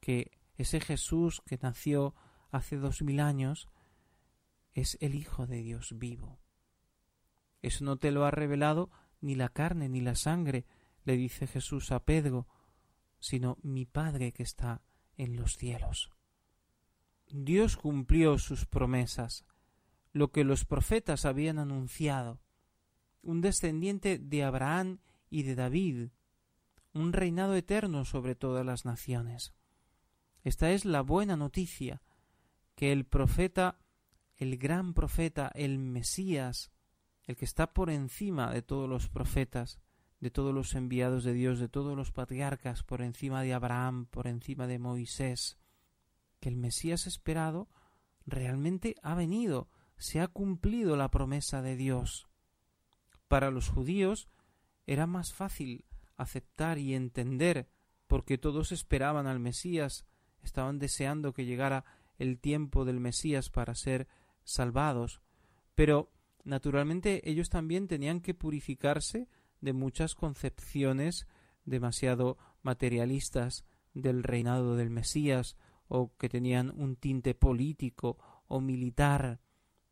que 0.00 0.30
ese 0.56 0.78
Jesús 0.78 1.40
que 1.46 1.56
nació 1.56 2.14
hace 2.50 2.76
dos 2.76 3.00
mil 3.00 3.20
años 3.20 3.70
es 4.74 4.98
el 5.00 5.14
Hijo 5.14 5.46
de 5.46 5.62
Dios 5.62 5.94
vivo. 5.96 6.38
Eso 7.62 7.82
no 7.82 7.96
te 7.96 8.10
lo 8.10 8.26
ha 8.26 8.30
revelado 8.30 8.90
ni 9.22 9.36
la 9.36 9.48
carne 9.48 9.88
ni 9.88 10.02
la 10.02 10.16
sangre, 10.16 10.66
le 11.04 11.16
dice 11.16 11.46
Jesús 11.46 11.92
a 11.92 12.04
Pedro, 12.04 12.46
sino 13.20 13.56
mi 13.62 13.86
Padre 13.86 14.32
que 14.32 14.42
está 14.42 14.82
en 15.16 15.34
los 15.34 15.56
cielos. 15.56 16.10
Dios 17.30 17.78
cumplió 17.78 18.36
sus 18.36 18.66
promesas, 18.66 19.46
lo 20.12 20.32
que 20.32 20.44
los 20.44 20.64
profetas 20.64 21.24
habían 21.24 21.58
anunciado 21.58 22.40
un 23.22 23.40
descendiente 23.40 24.18
de 24.18 24.44
Abraham 24.44 24.98
y 25.28 25.42
de 25.42 25.54
David, 25.54 26.08
un 26.92 27.12
reinado 27.12 27.54
eterno 27.54 28.04
sobre 28.04 28.34
todas 28.34 28.64
las 28.64 28.84
naciones. 28.84 29.52
Esta 30.42 30.70
es 30.70 30.84
la 30.84 31.02
buena 31.02 31.36
noticia, 31.36 32.02
que 32.74 32.92
el 32.92 33.04
profeta, 33.04 33.78
el 34.36 34.56
gran 34.56 34.94
profeta, 34.94 35.50
el 35.54 35.78
Mesías, 35.78 36.72
el 37.24 37.36
que 37.36 37.44
está 37.44 37.72
por 37.72 37.90
encima 37.90 38.50
de 38.52 38.62
todos 38.62 38.88
los 38.88 39.08
profetas, 39.08 39.78
de 40.18 40.30
todos 40.30 40.54
los 40.54 40.74
enviados 40.74 41.24
de 41.24 41.32
Dios, 41.32 41.58
de 41.58 41.68
todos 41.68 41.96
los 41.96 42.10
patriarcas, 42.10 42.82
por 42.82 43.02
encima 43.02 43.42
de 43.42 43.54
Abraham, 43.54 44.06
por 44.06 44.26
encima 44.26 44.66
de 44.66 44.78
Moisés, 44.78 45.58
que 46.40 46.48
el 46.48 46.56
Mesías 46.56 47.06
esperado 47.06 47.68
realmente 48.26 48.96
ha 49.02 49.14
venido, 49.14 49.68
se 50.00 50.20
ha 50.20 50.28
cumplido 50.28 50.96
la 50.96 51.10
promesa 51.10 51.60
de 51.60 51.76
Dios. 51.76 52.26
Para 53.28 53.50
los 53.50 53.68
judíos 53.68 54.28
era 54.86 55.06
más 55.06 55.34
fácil 55.34 55.84
aceptar 56.16 56.78
y 56.78 56.94
entender, 56.94 57.68
porque 58.06 58.38
todos 58.38 58.72
esperaban 58.72 59.26
al 59.26 59.40
Mesías, 59.40 60.06
estaban 60.42 60.78
deseando 60.78 61.34
que 61.34 61.44
llegara 61.44 61.84
el 62.18 62.38
tiempo 62.38 62.86
del 62.86 62.98
Mesías 62.98 63.50
para 63.50 63.74
ser 63.74 64.08
salvados, 64.42 65.20
pero 65.74 66.10
naturalmente 66.44 67.28
ellos 67.30 67.50
también 67.50 67.86
tenían 67.86 68.20
que 68.20 68.32
purificarse 68.34 69.28
de 69.60 69.74
muchas 69.74 70.14
concepciones 70.14 71.28
demasiado 71.66 72.38
materialistas 72.62 73.66
del 73.92 74.22
reinado 74.22 74.76
del 74.76 74.88
Mesías 74.88 75.58
o 75.88 76.16
que 76.16 76.30
tenían 76.30 76.70
un 76.70 76.96
tinte 76.96 77.34
político 77.34 78.16
o 78.48 78.60
militar 78.60 79.40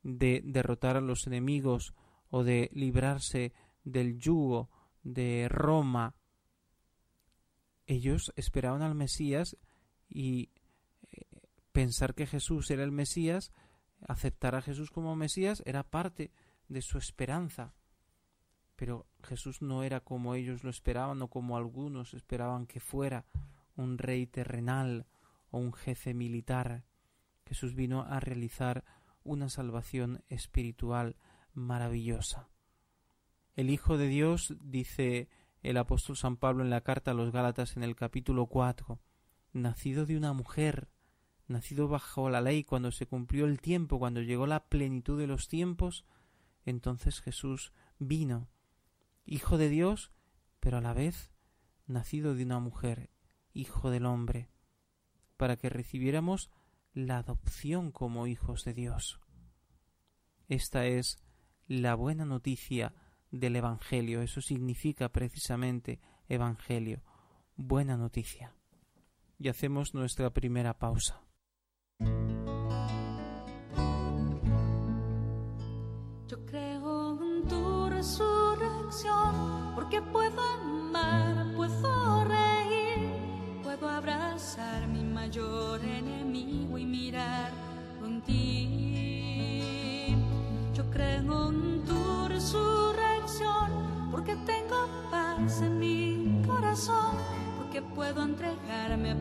de 0.02 0.40
derrotar 0.44 0.96
a 0.96 1.00
los 1.00 1.26
enemigos 1.26 1.94
o 2.30 2.44
de 2.44 2.70
librarse 2.72 3.52
del 3.84 4.18
yugo 4.18 4.70
de 5.02 5.48
Roma. 5.48 6.14
Ellos 7.86 8.32
esperaban 8.36 8.82
al 8.82 8.94
Mesías 8.94 9.56
y 10.08 10.50
eh, 11.10 11.22
pensar 11.72 12.14
que 12.14 12.26
Jesús 12.26 12.70
era 12.70 12.84
el 12.84 12.92
Mesías, 12.92 13.52
aceptar 14.06 14.54
a 14.54 14.62
Jesús 14.62 14.90
como 14.90 15.16
Mesías 15.16 15.62
era 15.64 15.82
parte 15.82 16.30
de 16.68 16.82
su 16.82 16.98
esperanza. 16.98 17.74
Pero 18.76 19.06
Jesús 19.24 19.62
no 19.62 19.82
era 19.82 20.00
como 20.00 20.34
ellos 20.34 20.62
lo 20.62 20.70
esperaban 20.70 21.20
o 21.22 21.28
como 21.28 21.56
algunos 21.56 22.14
esperaban 22.14 22.66
que 22.66 22.80
fuera 22.80 23.24
un 23.74 23.98
rey 23.98 24.26
terrenal 24.26 25.06
o 25.50 25.58
un 25.58 25.72
jefe 25.72 26.14
militar. 26.14 26.84
Jesús 27.46 27.74
vino 27.74 28.02
a 28.02 28.20
realizar 28.20 28.84
una 29.24 29.48
salvación 29.48 30.22
espiritual 30.28 31.16
maravillosa. 31.52 32.48
El 33.54 33.70
Hijo 33.70 33.98
de 33.98 34.08
Dios, 34.08 34.54
dice 34.60 35.28
el 35.62 35.76
apóstol 35.76 36.16
San 36.16 36.36
Pablo 36.36 36.62
en 36.62 36.70
la 36.70 36.82
carta 36.82 37.10
a 37.10 37.14
los 37.14 37.32
Gálatas 37.32 37.76
en 37.76 37.82
el 37.82 37.96
capítulo 37.96 38.46
cuatro, 38.46 39.00
nacido 39.52 40.06
de 40.06 40.16
una 40.16 40.32
mujer, 40.32 40.88
nacido 41.48 41.88
bajo 41.88 42.30
la 42.30 42.40
ley, 42.40 42.64
cuando 42.64 42.92
se 42.92 43.06
cumplió 43.06 43.46
el 43.46 43.60
tiempo, 43.60 43.98
cuando 43.98 44.22
llegó 44.22 44.46
la 44.46 44.68
plenitud 44.68 45.18
de 45.18 45.26
los 45.26 45.48
tiempos, 45.48 46.04
entonces 46.64 47.20
Jesús 47.20 47.72
vino, 47.98 48.48
Hijo 49.24 49.58
de 49.58 49.68
Dios, 49.68 50.12
pero 50.60 50.78
a 50.78 50.80
la 50.80 50.94
vez 50.94 51.32
nacido 51.86 52.34
de 52.34 52.44
una 52.44 52.60
mujer, 52.60 53.10
Hijo 53.52 53.90
del 53.90 54.06
hombre, 54.06 54.50
para 55.36 55.56
que 55.56 55.68
recibiéramos 55.68 56.50
la 57.06 57.18
adopción 57.18 57.92
como 57.92 58.26
hijos 58.26 58.64
de 58.64 58.74
Dios. 58.74 59.20
Esta 60.48 60.86
es 60.86 61.18
la 61.68 61.94
buena 61.94 62.24
noticia 62.24 62.92
del 63.30 63.54
Evangelio. 63.56 64.20
Eso 64.20 64.40
significa 64.40 65.08
precisamente 65.10 66.00
Evangelio, 66.28 67.02
buena 67.56 67.96
noticia. 67.96 68.54
Y 69.38 69.48
hacemos 69.48 69.94
nuestra 69.94 70.30
primera 70.30 70.76
pausa. 70.78 71.22
Yo 76.26 76.44
creo 76.46 77.22
en 77.22 77.48
tu 77.48 77.88
resurrección, 77.90 79.74
porque 79.76 80.02
puedo 80.02 80.27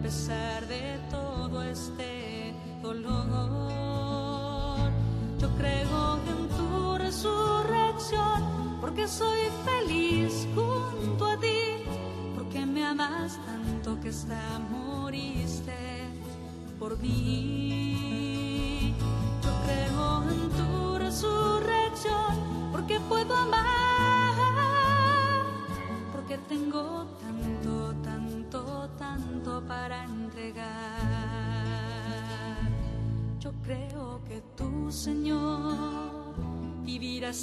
entregarme 0.07 0.46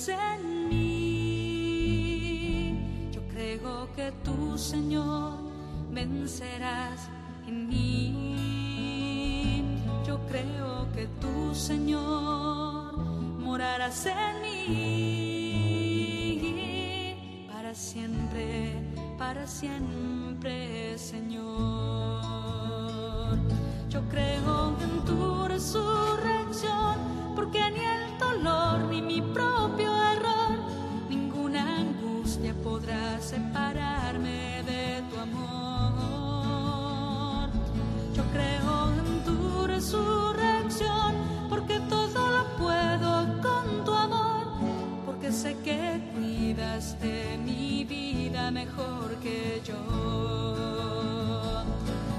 en 0.09 0.68
mí. 0.68 1.88
Yo 3.12 3.22
creo 3.28 3.88
que 3.94 4.12
tú, 4.24 4.59
Señor, 4.59 5.38
vencerás 5.90 7.09
en 7.46 7.68
mí. 7.68 9.04
Yo 10.07 10.18
creo 10.26 10.90
que 10.94 11.07
tú, 11.20 11.54
Señor, 11.54 12.96
morarás 13.38 14.07
en 14.07 14.42
mí. 14.42 14.64
Para 17.50 17.72
siempre, 17.74 18.72
para 19.18 19.46
siempre, 19.46 20.13
sé 45.44 45.52
que 45.62 46.00
cuidas 46.14 46.98
de 47.00 47.37
mi 47.37 47.85
vida 47.85 48.50
mejor 48.50 49.14
que 49.16 49.61
yo. 49.62 49.76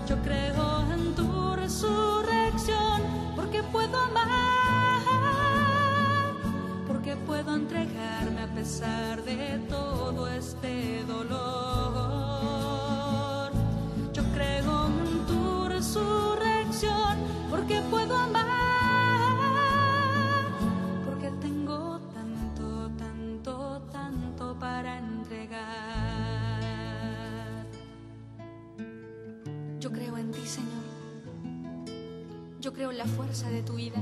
Yo 0.07 0.15
creo 0.21 0.85
en 0.93 1.15
tu 1.15 1.55
resurrección, 1.55 3.01
porque 3.35 3.63
puedo 3.63 3.97
amar, 3.97 5.01
porque 6.85 7.15
puedo 7.15 7.55
entregarme 7.55 8.43
a 8.43 8.53
pesar 8.53 9.23
de 9.23 9.57
todo 9.69 10.27
este 10.27 11.03
dolor. 11.05 11.51
Yo 14.13 14.23
creo 14.35 14.85
en 14.85 15.25
tu 15.25 15.67
resurrección, 15.67 17.24
creo 32.75 32.91
en 32.91 32.97
la 32.97 33.05
fuerza 33.05 33.49
de 33.49 33.63
tu 33.63 33.75
vida. 33.75 34.01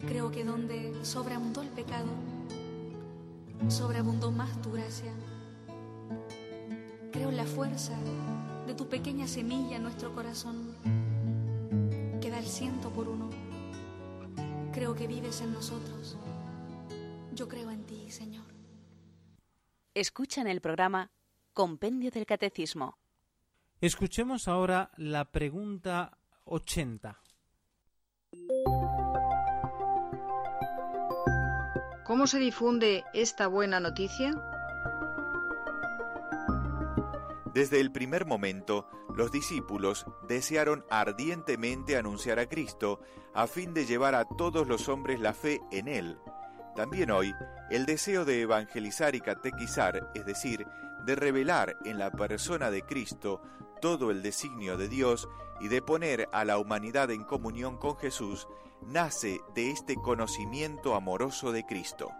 Creo 0.00 0.30
que 0.32 0.44
donde 0.44 0.92
sobreabundó 1.04 1.62
el 1.62 1.68
pecado, 1.68 2.08
sobreabundó 3.68 4.32
más 4.32 4.60
tu 4.60 4.72
gracia. 4.72 5.12
Creo 7.12 7.28
en 7.30 7.36
la 7.36 7.44
fuerza 7.44 7.94
de 8.66 8.74
tu 8.74 8.88
pequeña 8.88 9.28
semilla 9.28 9.76
en 9.76 9.84
nuestro 9.84 10.12
corazón, 10.12 10.74
que 12.20 12.30
da 12.30 12.38
el 12.38 12.46
ciento 12.46 12.90
por 12.90 13.08
uno. 13.08 13.30
Creo 14.72 14.94
que 14.94 15.06
vives 15.06 15.40
en 15.40 15.52
nosotros. 15.52 16.16
Yo 17.32 17.46
creo 17.46 17.70
en 17.70 17.84
ti, 17.84 18.10
Señor. 18.10 18.44
Escuchan 19.94 20.48
el 20.48 20.60
programa 20.60 21.12
Compendio 21.52 22.10
del 22.10 22.26
Catecismo 22.26 22.97
Escuchemos 23.80 24.48
ahora 24.48 24.90
la 24.96 25.26
pregunta 25.26 26.18
80. 26.46 27.22
¿Cómo 32.04 32.26
se 32.26 32.40
difunde 32.40 33.04
esta 33.14 33.46
buena 33.46 33.78
noticia? 33.78 34.32
Desde 37.54 37.78
el 37.78 37.92
primer 37.92 38.26
momento, 38.26 38.88
los 39.14 39.30
discípulos 39.30 40.06
desearon 40.26 40.84
ardientemente 40.90 41.96
anunciar 41.96 42.40
a 42.40 42.48
Cristo 42.48 42.98
a 43.32 43.46
fin 43.46 43.74
de 43.74 43.86
llevar 43.86 44.16
a 44.16 44.24
todos 44.24 44.66
los 44.66 44.88
hombres 44.88 45.20
la 45.20 45.34
fe 45.34 45.60
en 45.70 45.86
Él. 45.86 46.18
También 46.74 47.12
hoy, 47.12 47.32
el 47.70 47.86
deseo 47.86 48.24
de 48.24 48.40
evangelizar 48.40 49.14
y 49.14 49.20
catequizar, 49.20 50.10
es 50.16 50.26
decir, 50.26 50.66
de 51.04 51.14
revelar 51.14 51.76
en 51.84 51.98
la 51.98 52.10
persona 52.10 52.70
de 52.70 52.82
Cristo 52.82 53.40
todo 53.80 54.10
el 54.10 54.22
designio 54.22 54.76
de 54.76 54.88
Dios 54.88 55.28
y 55.60 55.68
de 55.68 55.82
poner 55.82 56.28
a 56.32 56.44
la 56.44 56.58
humanidad 56.58 57.10
en 57.10 57.24
comunión 57.24 57.76
con 57.78 57.96
Jesús, 57.96 58.46
nace 58.82 59.40
de 59.54 59.70
este 59.70 59.96
conocimiento 59.96 60.94
amoroso 60.94 61.52
de 61.52 61.64
Cristo. 61.64 62.10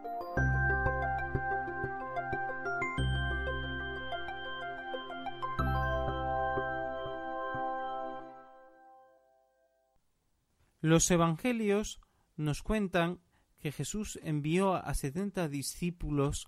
Los 10.80 11.10
evangelios 11.10 12.00
nos 12.36 12.62
cuentan 12.62 13.20
que 13.58 13.72
Jesús 13.72 14.18
envió 14.22 14.74
a 14.74 14.94
setenta 14.94 15.48
discípulos 15.48 16.46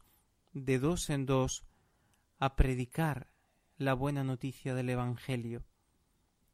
de 0.53 0.79
dos 0.79 1.11
en 1.11 1.27
dos 1.27 1.65
a 2.39 2.55
predicar 2.55 3.30
la 3.81 3.95
buena 3.95 4.23
noticia 4.25 4.75
del 4.75 4.91
Evangelio, 4.91 5.65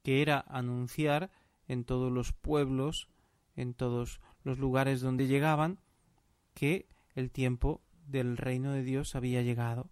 que 0.05 0.23
era 0.23 0.45
anunciar 0.47 1.33
en 1.67 1.85
todos 1.85 2.12
los 2.12 2.33
pueblos, 2.33 3.09
en 3.57 3.75
todos 3.75 4.21
los 4.45 4.59
lugares 4.59 5.01
donde 5.01 5.27
llegaban, 5.27 5.81
que 6.55 6.89
el 7.17 7.33
tiempo 7.33 7.83
del 8.07 8.37
reino 8.37 8.71
de 8.71 8.85
Dios 8.85 9.17
había 9.17 9.43
llegado, 9.43 9.91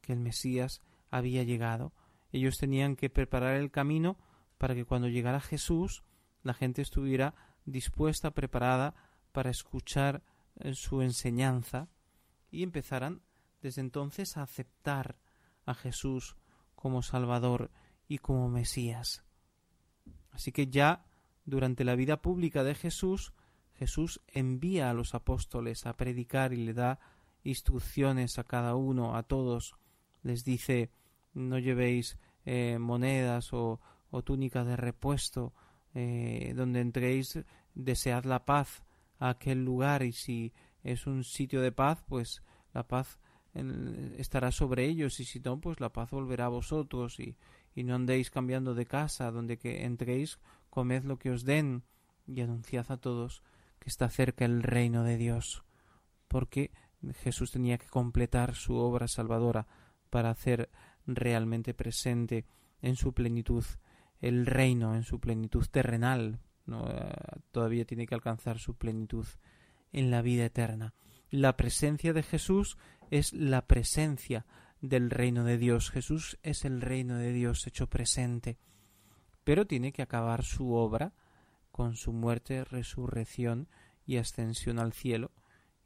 que 0.00 0.14
el 0.14 0.18
Mesías 0.18 0.80
había 1.12 1.44
llegado. 1.44 1.92
Ellos 2.32 2.56
tenían 2.58 2.96
que 2.96 3.08
preparar 3.08 3.54
el 3.54 3.70
camino 3.70 4.18
para 4.58 4.74
que 4.74 4.84
cuando 4.84 5.06
llegara 5.06 5.40
Jesús 5.40 6.02
la 6.42 6.54
gente 6.54 6.82
estuviera 6.82 7.36
dispuesta, 7.66 8.32
preparada 8.32 8.96
para 9.30 9.50
escuchar 9.50 10.24
eh, 10.56 10.74
su 10.74 11.02
enseñanza 11.02 11.88
y 12.50 12.64
empezaran 12.64 13.22
desde 13.62 13.80
entonces 13.80 14.36
a 14.36 14.42
aceptar 14.42 15.20
a 15.66 15.74
Jesús 15.74 16.36
como 16.84 17.00
Salvador 17.00 17.70
y 18.08 18.18
como 18.18 18.50
Mesías. 18.50 19.24
Así 20.32 20.52
que 20.52 20.66
ya 20.66 21.06
durante 21.46 21.82
la 21.82 21.94
vida 21.94 22.20
pública 22.20 22.62
de 22.62 22.74
Jesús, 22.74 23.32
Jesús 23.72 24.20
envía 24.28 24.90
a 24.90 24.92
los 24.92 25.14
apóstoles 25.14 25.86
a 25.86 25.96
predicar 25.96 26.52
y 26.52 26.58
le 26.58 26.74
da 26.74 27.00
instrucciones 27.42 28.38
a 28.38 28.44
cada 28.44 28.74
uno, 28.74 29.16
a 29.16 29.22
todos. 29.22 29.76
Les 30.22 30.44
dice 30.44 30.90
no 31.32 31.58
llevéis 31.58 32.18
eh, 32.44 32.76
monedas 32.78 33.54
o, 33.54 33.80
o 34.10 34.22
túnicas 34.22 34.66
de 34.66 34.76
repuesto, 34.76 35.54
eh, 35.94 36.52
donde 36.54 36.82
entréis, 36.82 37.38
desead 37.74 38.24
la 38.24 38.44
paz 38.44 38.82
a 39.18 39.30
aquel 39.30 39.64
lugar 39.64 40.02
y 40.02 40.12
si 40.12 40.52
es 40.82 41.06
un 41.06 41.24
sitio 41.24 41.62
de 41.62 41.72
paz, 41.72 42.04
pues 42.06 42.42
la 42.74 42.86
paz 42.86 43.18
estará 44.18 44.50
sobre 44.50 44.86
ellos 44.86 45.20
y 45.20 45.24
si 45.24 45.40
no, 45.40 45.60
pues 45.60 45.80
la 45.80 45.92
paz 45.92 46.10
volverá 46.10 46.46
a 46.46 46.48
vosotros 46.48 47.20
y, 47.20 47.36
y 47.74 47.84
no 47.84 47.94
andéis 47.94 48.30
cambiando 48.30 48.74
de 48.74 48.86
casa, 48.86 49.30
donde 49.30 49.58
que 49.58 49.84
entréis, 49.84 50.38
comed 50.70 51.04
lo 51.04 51.18
que 51.18 51.30
os 51.30 51.44
den 51.44 51.84
y 52.26 52.40
anunciad 52.40 52.90
a 52.90 52.96
todos 52.96 53.42
que 53.78 53.90
está 53.90 54.08
cerca 54.08 54.44
el 54.44 54.62
reino 54.62 55.04
de 55.04 55.16
Dios, 55.16 55.64
porque 56.26 56.72
Jesús 57.22 57.52
tenía 57.52 57.78
que 57.78 57.86
completar 57.86 58.54
su 58.54 58.76
obra 58.76 59.08
salvadora 59.08 59.66
para 60.10 60.30
hacer 60.30 60.70
realmente 61.06 61.74
presente 61.74 62.46
en 62.80 62.96
su 62.96 63.12
plenitud 63.12 63.64
el 64.20 64.46
reino 64.46 64.94
en 64.94 65.02
su 65.02 65.20
plenitud 65.20 65.66
terrenal, 65.66 66.40
¿no? 66.64 66.88
Eh, 66.90 67.12
todavía 67.52 67.84
tiene 67.84 68.06
que 68.06 68.14
alcanzar 68.14 68.58
su 68.58 68.74
plenitud 68.74 69.26
en 69.92 70.10
la 70.10 70.22
vida 70.22 70.46
eterna. 70.46 70.94
La 71.30 71.56
presencia 71.58 72.14
de 72.14 72.22
Jesús 72.22 72.78
es 73.10 73.32
la 73.32 73.66
presencia 73.66 74.46
del 74.80 75.10
reino 75.10 75.44
de 75.44 75.58
Dios. 75.58 75.90
Jesús 75.90 76.38
es 76.42 76.64
el 76.64 76.80
reino 76.80 77.16
de 77.16 77.32
Dios 77.32 77.66
hecho 77.66 77.88
presente. 77.88 78.58
Pero 79.44 79.66
tiene 79.66 79.92
que 79.92 80.02
acabar 80.02 80.44
su 80.44 80.72
obra 80.72 81.12
con 81.70 81.96
su 81.96 82.12
muerte, 82.12 82.64
resurrección 82.64 83.68
y 84.06 84.18
ascensión 84.18 84.78
al 84.78 84.92
cielo, 84.92 85.32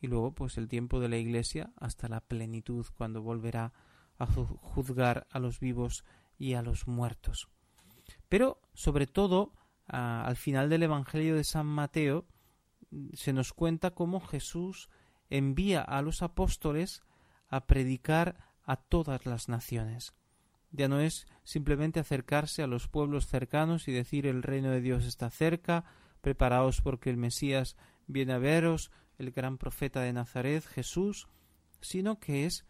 y 0.00 0.06
luego 0.06 0.32
pues 0.34 0.58
el 0.58 0.68
tiempo 0.68 1.00
de 1.00 1.08
la 1.08 1.16
Iglesia 1.16 1.72
hasta 1.76 2.08
la 2.08 2.20
plenitud, 2.20 2.86
cuando 2.96 3.22
volverá 3.22 3.72
a 4.18 4.26
juzgar 4.26 5.26
a 5.30 5.38
los 5.38 5.60
vivos 5.60 6.04
y 6.38 6.54
a 6.54 6.62
los 6.62 6.86
muertos. 6.86 7.48
Pero, 8.28 8.60
sobre 8.74 9.06
todo, 9.06 9.52
al 9.86 10.36
final 10.36 10.68
del 10.68 10.82
Evangelio 10.82 11.36
de 11.36 11.44
San 11.44 11.66
Mateo, 11.66 12.26
se 13.14 13.32
nos 13.32 13.52
cuenta 13.52 13.92
cómo 13.92 14.20
Jesús 14.20 14.88
envía 15.30 15.82
a 15.82 16.02
los 16.02 16.22
apóstoles 16.22 17.02
a 17.48 17.66
predicar 17.66 18.36
a 18.64 18.76
todas 18.76 19.26
las 19.26 19.48
naciones. 19.48 20.14
Ya 20.70 20.88
no 20.88 21.00
es 21.00 21.26
simplemente 21.44 22.00
acercarse 22.00 22.62
a 22.62 22.66
los 22.66 22.88
pueblos 22.88 23.26
cercanos 23.26 23.88
y 23.88 23.92
decir 23.92 24.26
el 24.26 24.42
reino 24.42 24.70
de 24.70 24.80
Dios 24.80 25.06
está 25.06 25.30
cerca, 25.30 25.84
preparaos 26.20 26.80
porque 26.82 27.10
el 27.10 27.16
Mesías 27.16 27.76
viene 28.06 28.34
a 28.34 28.38
veros, 28.38 28.90
el 29.18 29.32
gran 29.32 29.58
profeta 29.58 30.00
de 30.00 30.12
Nazaret, 30.12 30.64
Jesús, 30.64 31.28
sino 31.80 32.18
que 32.18 32.44
es 32.44 32.66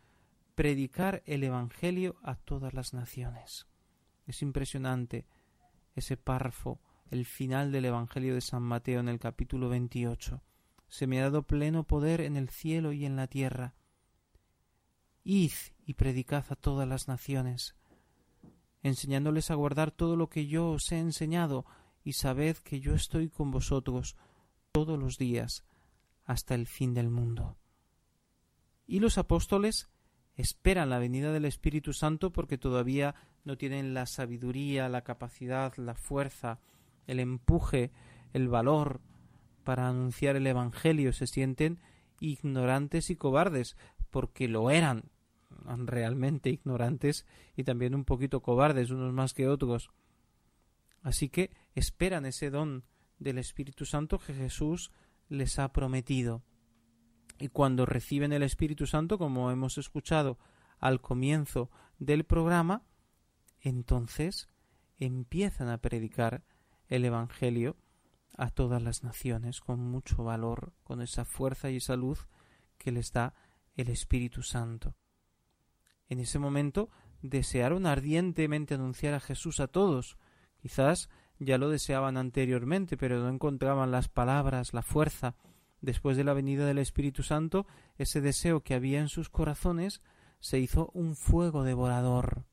predicar 0.54 1.22
el 1.26 1.44
Evangelio 1.44 2.16
a 2.22 2.36
todas 2.36 2.74
las 2.74 2.94
naciones. 2.94 3.66
Es 4.26 4.42
impresionante 4.42 5.26
ese 5.94 6.16
párrafo, 6.16 6.80
el 7.10 7.24
final 7.24 7.72
del 7.72 7.86
Evangelio 7.86 8.34
de 8.34 8.40
San 8.40 8.62
Mateo 8.62 9.00
en 9.00 9.08
el 9.08 9.18
capítulo 9.18 9.68
28. 9.68 10.42
Se 10.88 11.06
me 11.06 11.20
ha 11.20 11.24
dado 11.24 11.42
pleno 11.42 11.84
poder 11.84 12.20
en 12.20 12.36
el 12.36 12.48
cielo 12.48 12.92
y 12.92 13.04
en 13.04 13.16
la 13.16 13.26
tierra. 13.26 13.74
Id 15.24 15.52
y 15.84 15.94
predicad 15.94 16.44
a 16.50 16.56
todas 16.56 16.88
las 16.88 17.08
naciones, 17.08 17.76
enseñándoles 18.82 19.50
a 19.50 19.54
guardar 19.54 19.90
todo 19.90 20.16
lo 20.16 20.28
que 20.28 20.46
yo 20.46 20.70
os 20.70 20.90
he 20.92 20.98
enseñado, 20.98 21.66
y 22.04 22.14
sabed 22.14 22.56
que 22.58 22.80
yo 22.80 22.94
estoy 22.94 23.28
con 23.28 23.50
vosotros 23.50 24.16
todos 24.72 24.98
los 24.98 25.18
días 25.18 25.64
hasta 26.24 26.54
el 26.54 26.66
fin 26.66 26.94
del 26.94 27.10
mundo. 27.10 27.58
Y 28.86 29.00
los 29.00 29.18
apóstoles 29.18 29.90
esperan 30.34 30.88
la 30.88 30.98
venida 30.98 31.32
del 31.32 31.44
Espíritu 31.44 31.92
Santo 31.92 32.32
porque 32.32 32.56
todavía 32.56 33.14
no 33.44 33.58
tienen 33.58 33.92
la 33.92 34.06
sabiduría, 34.06 34.88
la 34.88 35.02
capacidad, 35.02 35.74
la 35.76 35.94
fuerza, 35.94 36.60
el 37.06 37.20
empuje, 37.20 37.90
el 38.32 38.48
valor 38.48 39.00
para 39.64 39.88
anunciar 39.88 40.36
el 40.36 40.46
Evangelio, 40.46 41.12
se 41.12 41.26
sienten 41.26 41.80
ignorantes 42.20 43.10
y 43.10 43.16
cobardes, 43.16 43.76
porque 44.10 44.48
lo 44.48 44.70
eran 44.70 45.10
realmente 45.64 46.50
ignorantes 46.50 47.26
y 47.56 47.64
también 47.64 47.94
un 47.94 48.04
poquito 48.04 48.40
cobardes, 48.40 48.90
unos 48.90 49.12
más 49.12 49.34
que 49.34 49.48
otros. 49.48 49.90
Así 51.02 51.28
que 51.28 51.50
esperan 51.74 52.26
ese 52.26 52.50
don 52.50 52.84
del 53.18 53.38
Espíritu 53.38 53.84
Santo 53.84 54.18
que 54.18 54.34
Jesús 54.34 54.90
les 55.28 55.58
ha 55.58 55.72
prometido. 55.72 56.42
Y 57.38 57.48
cuando 57.48 57.86
reciben 57.86 58.32
el 58.32 58.42
Espíritu 58.42 58.86
Santo, 58.86 59.18
como 59.18 59.50
hemos 59.50 59.78
escuchado 59.78 60.38
al 60.78 61.00
comienzo 61.00 61.70
del 61.98 62.24
programa, 62.24 62.82
entonces 63.60 64.48
empiezan 64.98 65.68
a 65.68 65.78
predicar 65.78 66.44
el 66.88 67.04
Evangelio 67.04 67.76
a 68.36 68.50
todas 68.50 68.82
las 68.82 69.02
naciones 69.02 69.60
con 69.60 69.80
mucho 69.80 70.24
valor, 70.24 70.72
con 70.84 71.00
esa 71.02 71.24
fuerza 71.24 71.70
y 71.70 71.80
salud 71.80 72.18
que 72.76 72.92
les 72.92 73.12
da 73.12 73.34
el 73.78 73.88
Espíritu 73.88 74.42
Santo. 74.42 74.94
En 76.10 76.20
ese 76.20 76.38
momento 76.38 76.90
desearon 77.22 77.86
ardientemente 77.86 78.74
anunciar 78.74 79.14
a 79.14 79.20
Jesús 79.20 79.60
a 79.60 79.68
todos. 79.68 80.18
Quizás 80.60 81.08
ya 81.38 81.56
lo 81.56 81.70
deseaban 81.70 82.18
anteriormente, 82.18 82.98
pero 82.98 83.18
no 83.18 83.30
encontraban 83.30 83.90
las 83.90 84.08
palabras, 84.08 84.74
la 84.74 84.82
fuerza. 84.82 85.34
Después 85.80 86.18
de 86.18 86.24
la 86.24 86.34
venida 86.34 86.66
del 86.66 86.78
Espíritu 86.78 87.22
Santo, 87.22 87.66
ese 87.96 88.20
deseo 88.20 88.60
que 88.60 88.74
había 88.74 89.00
en 89.00 89.08
sus 89.08 89.30
corazones 89.30 90.02
se 90.40 90.58
hizo 90.58 90.90
un 90.92 91.16
fuego 91.16 91.64
devorador 91.64 92.44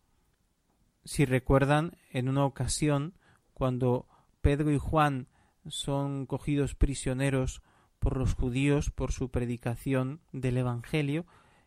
si 1.06 1.26
recuerdan, 1.26 1.98
en 2.12 2.28
una 2.28 2.46
ocasión, 2.46 3.14
cuando 3.54 4.08
Pedro 4.42 4.72
y 4.72 4.80
Juan 4.80 5.28
son 5.68 6.26
cogidos 6.26 6.76
prisioneros 6.76 7.62
por 8.06 8.18
los 8.18 8.36
judíos 8.36 8.92
por 8.92 9.12
su 9.12 9.32
predicación 9.32 10.22
del 10.32 10.58
Evangelio, 10.58 11.26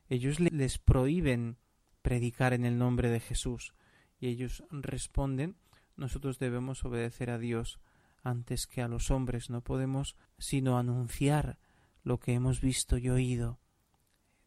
ellos 0.09 0.38
les 0.38 0.79
prohíben 0.79 1.57
predicar 2.01 2.53
en 2.53 2.64
el 2.64 2.79
nombre 2.79 3.11
de 3.11 3.18
Jesús. 3.18 3.74
Y 4.20 4.29
ellos 4.29 4.62
responden 4.70 5.57
nosotros 5.96 6.38
debemos 6.38 6.85
obedecer 6.85 7.31
a 7.31 7.38
Dios 7.38 7.81
antes 8.22 8.68
que 8.68 8.83
a 8.83 8.87
los 8.87 9.11
hombres. 9.11 9.51
No 9.51 9.62
podemos 9.62 10.14
sino 10.38 10.79
anunciar 10.79 11.59
lo 12.05 12.20
que 12.20 12.35
hemos 12.35 12.61
visto 12.61 12.98
y 12.98 13.11
oído. 13.11 13.59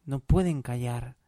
No 0.06 0.20
pueden 0.20 0.62
callar 0.62 1.18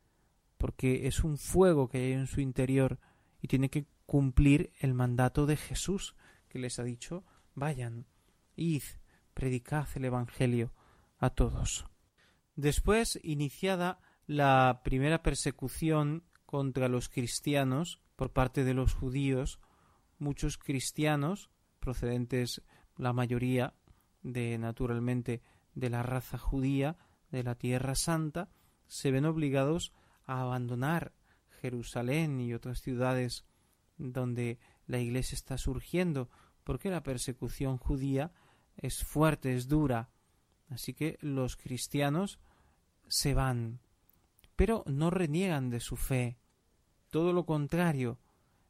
porque 0.57 1.07
es 1.07 1.25
un 1.25 1.37
fuego 1.37 1.91
que 1.91 1.99
hay 1.99 2.13
en 2.13 2.27
su 2.27 2.41
interior 2.41 2.99
y 3.43 3.49
tiene 3.49 3.69
que 3.69 3.85
cumplir 4.07 4.73
el 4.81 4.95
mandato 4.95 5.45
de 5.45 5.59
Jesús, 5.59 6.17
que 6.49 6.59
les 6.59 6.79
ha 6.79 6.85
dicho 6.85 7.23
vayan, 7.55 8.07
id, 8.57 8.83
predicad 9.35 9.87
el 9.95 10.07
Evangelio 10.07 10.73
a 11.19 11.31
todos. 11.31 11.87
Después, 12.57 13.19
iniciada 13.23 14.01
la 14.27 14.81
primera 14.85 15.23
persecución 15.23 16.25
contra 16.47 16.89
los 16.89 17.09
cristianos 17.09 18.01
por 18.17 18.33
parte 18.33 18.65
de 18.65 18.75
los 18.75 18.95
judíos, 18.95 19.59
muchos 20.19 20.57
cristianos, 20.57 21.51
procedentes 21.81 22.63
la 22.97 23.13
mayoría 23.13 23.75
de 24.23 24.57
naturalmente 24.59 25.43
de 25.75 25.91
la 25.91 26.03
raza 26.03 26.39
judía, 26.39 26.97
de 27.31 27.43
la 27.43 27.57
tierra 27.57 27.95
santa, 27.95 28.49
se 28.87 29.11
ven 29.11 29.25
obligados 29.27 29.93
a 30.27 30.41
abandonar 30.41 31.13
Jerusalén 31.61 32.41
y 32.41 32.55
otras 32.55 32.81
ciudades 32.81 33.45
donde 33.97 34.59
la 34.87 34.99
Iglesia 34.99 35.35
está 35.35 35.59
surgiendo, 35.59 36.31
porque 36.63 36.91
la 36.91 37.03
persecución 37.03 37.79
judía 37.79 38.33
es 38.77 39.05
fuerte, 39.05 39.55
es 39.55 39.69
dura. 39.69 40.11
Así 40.69 40.95
que 40.95 41.19
los 41.21 41.57
cristianos 41.57 42.39
se 43.09 43.35
van, 43.35 43.81
pero 44.57 44.85
no 44.87 45.11
reniegan 45.11 45.71
de 45.71 45.81
su 45.81 45.97
fe. 45.97 46.39
Todo 47.11 47.33
lo 47.33 47.47
contrario, 47.47 48.19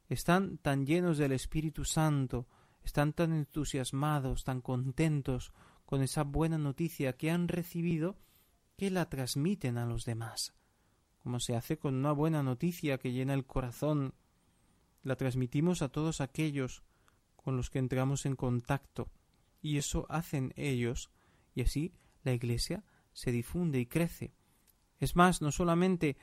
están 0.07 0.57
tan 0.57 0.85
llenos 0.85 1.17
del 1.17 1.31
Espíritu 1.31 1.83
Santo, 1.85 2.47
están 2.83 3.13
tan 3.13 3.33
entusiasmados, 3.33 4.43
tan 4.43 4.61
contentos 4.61 5.51
con 5.85 6.01
esa 6.01 6.23
buena 6.23 6.57
noticia 6.57 7.13
que 7.13 7.31
han 7.31 7.47
recibido, 7.47 8.17
que 8.77 8.91
la 8.91 9.09
transmiten 9.09 9.77
a 9.77 9.85
los 9.85 10.05
demás. 10.05 10.53
Como 11.19 11.39
se 11.39 11.55
hace 11.55 11.77
con 11.77 11.95
una 11.95 12.11
buena 12.11 12.43
noticia 12.43 12.99
que 12.99 13.11
llena 13.11 13.33
el 13.33 13.45
corazón, 13.45 14.13
la 15.01 15.15
transmitimos 15.15 15.81
a 15.81 15.89
todos 15.89 16.21
aquellos 16.21 16.83
con 17.35 17.57
los 17.57 17.69
que 17.69 17.79
entramos 17.79 18.25
en 18.25 18.35
contacto, 18.35 19.09
y 19.65 19.79
eso 19.79 20.05
hacen 20.09 20.53
ellos, 20.57 21.09
y 21.55 21.63
así 21.63 21.91
la 22.21 22.33
Iglesia 22.33 22.83
se 23.13 23.31
difunde 23.31 23.79
y 23.79 23.87
crece. 23.87 24.31
Es 24.99 25.15
más, 25.15 25.41
no 25.41 25.51
solamente 25.51 26.17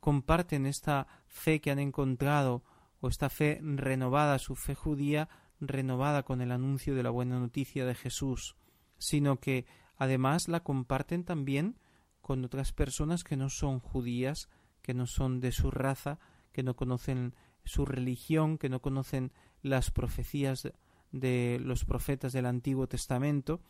comparten 0.00 0.66
esta 0.66 1.06
fe 1.28 1.60
que 1.60 1.70
han 1.70 1.78
encontrado 1.78 2.64
o 2.98 3.06
esta 3.06 3.30
fe 3.30 3.60
renovada, 3.62 4.40
su 4.40 4.56
fe 4.56 4.74
judía 4.74 5.28
renovada 5.60 6.24
con 6.24 6.40
el 6.40 6.50
anuncio 6.50 6.96
de 6.96 7.04
la 7.04 7.10
buena 7.10 7.38
noticia 7.38 7.86
de 7.86 7.94
Jesús, 7.94 8.56
sino 8.98 9.38
que 9.38 9.64
además 9.96 10.48
la 10.48 10.64
comparten 10.64 11.22
también 11.22 11.78
con 12.20 12.44
otras 12.44 12.72
personas 12.72 13.22
que 13.22 13.36
no 13.36 13.48
son 13.48 13.78
judías, 13.78 14.48
que 14.82 14.92
no 14.92 15.06
son 15.06 15.38
de 15.38 15.52
su 15.52 15.70
raza, 15.70 16.18
que 16.50 16.64
no 16.64 16.74
conocen 16.74 17.36
su 17.64 17.86
religión, 17.86 18.58
que 18.58 18.68
no 18.68 18.82
conocen 18.82 19.32
las 19.62 19.92
profecías 19.92 20.68
de 21.12 21.60
los 21.62 21.84
profetas 21.84 22.32
del 22.32 22.46
Antiguo 22.46 22.86
Testamento, 22.86 23.60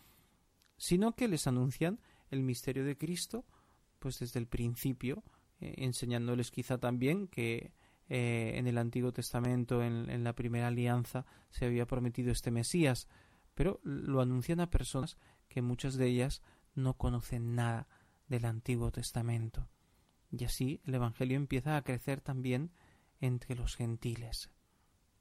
sino 0.77 1.15
que 1.15 1.29
les 1.29 1.47
anuncian 1.47 2.01
el 2.31 2.43
misterio 2.43 2.85
de 2.85 2.97
Cristo, 2.97 3.45
pues 3.99 4.19
desde 4.19 4.41
el 4.41 4.47
principio, 4.47 5.25
eh, 5.61 5.75
enseñándoles 5.79 6.51
quizá 6.51 6.79
también 6.79 7.27
que 7.29 7.73
eh, 8.09 8.53
en 8.57 8.67
el 8.67 8.79
Antiguo 8.79 9.13
Testamento, 9.13 9.83
en, 9.83 10.25
la 10.25 10.35
primera 10.35 10.69
alianza, 10.69 11.27
se 11.51 11.67
había 11.67 11.87
prometido 11.87 12.31
este 12.31 12.51
Mesías, 12.51 13.09
pero 13.55 13.81
lo 13.83 14.21
anuncian 14.21 14.61
a 14.61 14.71
personas 14.71 15.19
que 15.49 15.63
muchas 15.63 15.97
de 15.97 16.07
ellas 16.07 16.43
no 16.75 16.95
conocen 16.95 17.55
nada 17.55 17.89
del 18.29 18.45
Antiguo 18.45 18.91
Testamento. 18.93 19.69
Y 20.31 20.45
así 20.45 20.81
el 20.85 20.95
Evangelio 20.95 21.37
empieza 21.37 21.77
a 21.77 21.83
crecer 21.83 22.21
también 22.21 22.71
entre 23.21 23.57
los 23.57 23.77
gentiles. 23.77 24.51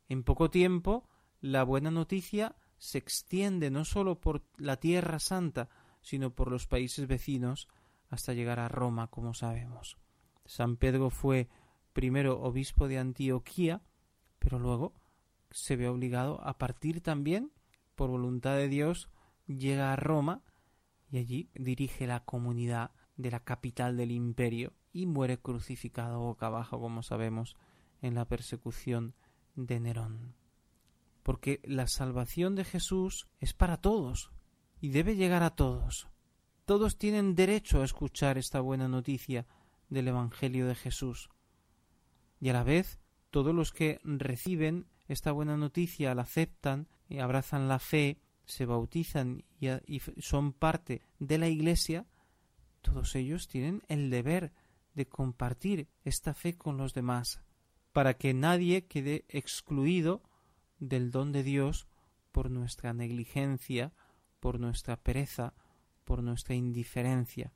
En 0.08 0.24
poco 0.24 0.50
tiempo, 0.50 1.10
la 1.42 1.64
buena 1.64 1.92
noticia 1.92 2.56
se 2.78 2.98
extiende 2.98 3.70
no 3.72 3.86
sólo 3.86 4.20
por 4.20 4.44
la 4.58 4.78
Tierra 4.78 5.20
Santa, 5.20 5.70
sino 6.02 6.34
por 6.34 6.52
los 6.52 6.68
países 6.68 7.08
vecinos 7.08 7.68
hasta 8.10 8.34
llegar 8.34 8.60
a 8.60 8.70
Roma, 8.70 9.08
como 9.08 9.34
sabemos. 9.34 9.98
San 10.46 10.78
Pedro 10.78 11.10
fue 11.10 11.50
primero 11.94 12.42
obispo 12.42 12.88
de 12.88 13.00
Antioquía, 13.00 13.82
pero 14.40 14.60
luego 14.60 14.94
se 15.52 15.76
ve 15.76 15.88
obligado 15.88 16.40
a 16.46 16.58
partir 16.58 17.02
también, 17.02 17.52
por 17.96 18.10
voluntad 18.10 18.56
de 18.56 18.70
Dios, 18.70 19.10
llega 19.48 19.92
a 19.92 19.96
Roma 19.96 20.44
y 21.10 21.18
allí 21.18 21.50
dirige 21.56 22.06
la 22.08 22.24
comunidad 22.24 22.92
de 23.16 23.32
la 23.32 23.40
capital 23.40 23.98
del 23.98 24.12
imperio 24.12 24.74
y 24.94 25.06
muere 25.06 25.40
crucificado 25.40 26.20
boca 26.20 26.48
abajo, 26.48 26.80
como 26.80 27.04
sabemos, 27.04 27.56
en 28.02 28.16
la 28.16 28.26
persecución 28.26 29.16
de 29.56 29.80
Nerón. 29.80 30.36
Porque 31.28 31.60
la 31.66 31.88
salvación 31.88 32.56
de 32.56 32.64
Jesús 32.64 33.28
es 33.42 33.54
para 33.54 33.76
todos 33.76 34.32
y 34.80 34.92
debe 34.92 35.18
llegar 35.18 35.44
a 35.44 35.58
todos. 35.58 36.08
Todos 36.64 36.98
tienen 36.98 37.36
derecho 37.36 37.82
a 37.82 37.84
escuchar 37.84 38.38
esta 38.38 38.62
buena 38.62 38.88
noticia 38.88 39.46
del 39.90 40.08
Evangelio 40.08 40.68
de 40.68 40.76
Jesús 40.76 41.30
y 42.40 42.48
a 42.48 42.54
la 42.54 42.64
vez 42.64 42.98
todos 43.30 43.54
los 43.54 43.74
que 43.74 44.00
reciben 44.06 44.88
esta 45.10 45.34
buena 45.34 45.58
noticia 45.58 46.16
la 46.16 46.22
aceptan 46.22 46.88
y 47.10 47.20
abrazan 47.20 47.68
la 47.68 47.80
fe, 47.80 48.22
se 48.46 48.66
bautizan 48.66 49.44
y, 49.60 49.68
y 49.86 50.00
son 50.22 50.54
parte 50.54 51.02
de 51.20 51.40
la 51.40 51.50
Iglesia, 51.50 52.06
todos 52.82 53.16
ellos 53.16 53.50
tienen 53.50 53.84
el 53.90 54.10
deber 54.10 54.54
de 54.94 55.08
compartir 55.08 55.90
esta 56.06 56.34
fe 56.34 56.58
con 56.58 56.78
los 56.78 56.94
demás, 56.94 57.42
para 57.92 58.14
que 58.14 58.34
nadie 58.34 58.86
quede 58.86 59.26
excluido 59.28 60.24
del 60.80 61.12
don 61.12 61.32
de 61.32 61.44
Dios 61.44 61.88
por 62.32 62.52
nuestra 62.52 62.94
negligencia, 62.94 63.94
por 64.40 64.60
nuestra 64.60 64.98
pereza, 64.98 65.54
por 66.06 66.24
nuestra 66.24 66.56
indiferencia, 66.56 67.54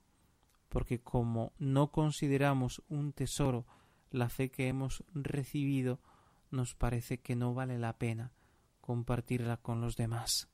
porque 0.68 1.00
como 1.00 1.52
no 1.58 1.90
consideramos 1.92 2.82
un 2.88 3.12
tesoro 3.12 3.66
la 4.10 4.28
fe 4.28 4.50
que 4.50 4.68
hemos 4.68 5.04
recibido 5.14 6.00
nos 6.50 6.74
parece 6.74 7.18
que 7.18 7.34
no 7.34 7.54
vale 7.54 7.78
la 7.78 7.98
pena 7.98 8.32
compartirla 8.80 9.56
con 9.56 9.80
los 9.80 9.96
demás. 9.96 10.50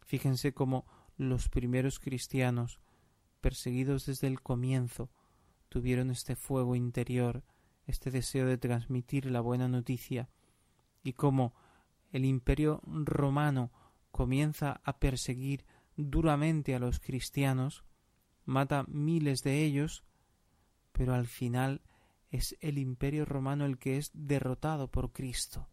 Fíjense 0.00 0.52
cómo 0.52 0.84
los 1.16 1.48
primeros 1.48 2.00
cristianos, 2.00 2.80
perseguidos 3.40 4.06
desde 4.06 4.26
el 4.26 4.40
comienzo, 4.40 5.10
tuvieron 5.68 6.10
este 6.10 6.34
fuego 6.34 6.74
interior, 6.74 7.44
este 7.86 8.10
deseo 8.10 8.46
de 8.46 8.58
transmitir 8.58 9.30
la 9.30 9.40
buena 9.40 9.68
noticia, 9.68 10.28
y 11.04 11.12
cómo 11.12 11.54
el 12.12 12.24
imperio 12.24 12.80
romano 12.86 13.72
comienza 14.10 14.80
a 14.84 14.98
perseguir 14.98 15.64
duramente 15.96 16.74
a 16.74 16.78
los 16.78 17.00
cristianos, 17.00 17.84
mata 18.44 18.84
miles 18.86 19.42
de 19.42 19.64
ellos, 19.64 20.04
pero 20.92 21.14
al 21.14 21.26
final 21.26 21.82
es 22.30 22.56
el 22.60 22.78
imperio 22.78 23.24
romano 23.24 23.64
el 23.64 23.78
que 23.78 23.96
es 23.96 24.10
derrotado 24.14 24.88
por 24.88 25.12
Cristo 25.12 25.68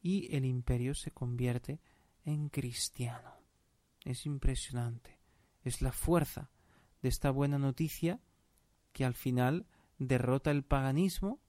y 0.00 0.34
el 0.34 0.44
imperio 0.44 0.94
se 0.94 1.12
convierte 1.12 1.80
en 2.24 2.48
cristiano. 2.48 3.32
Es 4.04 4.26
impresionante. 4.26 5.18
Es 5.62 5.80
la 5.80 5.92
fuerza 5.92 6.50
de 7.02 7.08
esta 7.08 7.30
buena 7.30 7.58
noticia 7.58 8.20
que 8.92 9.04
al 9.04 9.14
final 9.14 9.66
derrota 9.98 10.50
el 10.50 10.64
paganismo, 10.64 11.40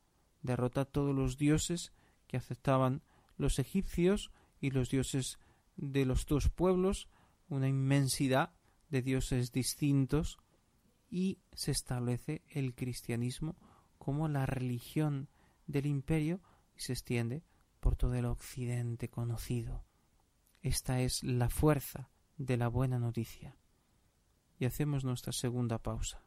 derrota 0.41 0.85
todos 0.85 1.15
los 1.15 1.37
dioses 1.37 1.93
que 2.27 2.37
aceptaban 2.37 3.01
los 3.37 3.59
egipcios 3.59 4.31
y 4.59 4.71
los 4.71 4.89
dioses 4.89 5.39
de 5.75 6.05
los 6.05 6.25
dos 6.25 6.49
pueblos, 6.49 7.09
una 7.49 7.67
inmensidad 7.67 8.53
de 8.89 9.01
dioses 9.01 9.51
distintos, 9.51 10.37
y 11.09 11.39
se 11.53 11.71
establece 11.71 12.41
el 12.49 12.73
cristianismo 12.73 13.55
como 13.97 14.27
la 14.27 14.45
religión 14.45 15.29
del 15.67 15.85
imperio 15.85 16.41
se 16.75 16.93
extiende 16.93 17.43
por 17.79 17.95
todo 17.95 18.15
el 18.15 18.25
occidente 18.25 19.09
conocido. 19.09 19.85
Esta 20.61 21.01
es 21.01 21.23
la 21.23 21.49
fuerza 21.49 22.09
de 22.37 22.57
la 22.57 22.67
buena 22.67 22.99
noticia. 22.99 23.57
Y 24.59 24.65
hacemos 24.65 25.03
nuestra 25.03 25.33
segunda 25.33 25.77
pausa. 25.77 26.21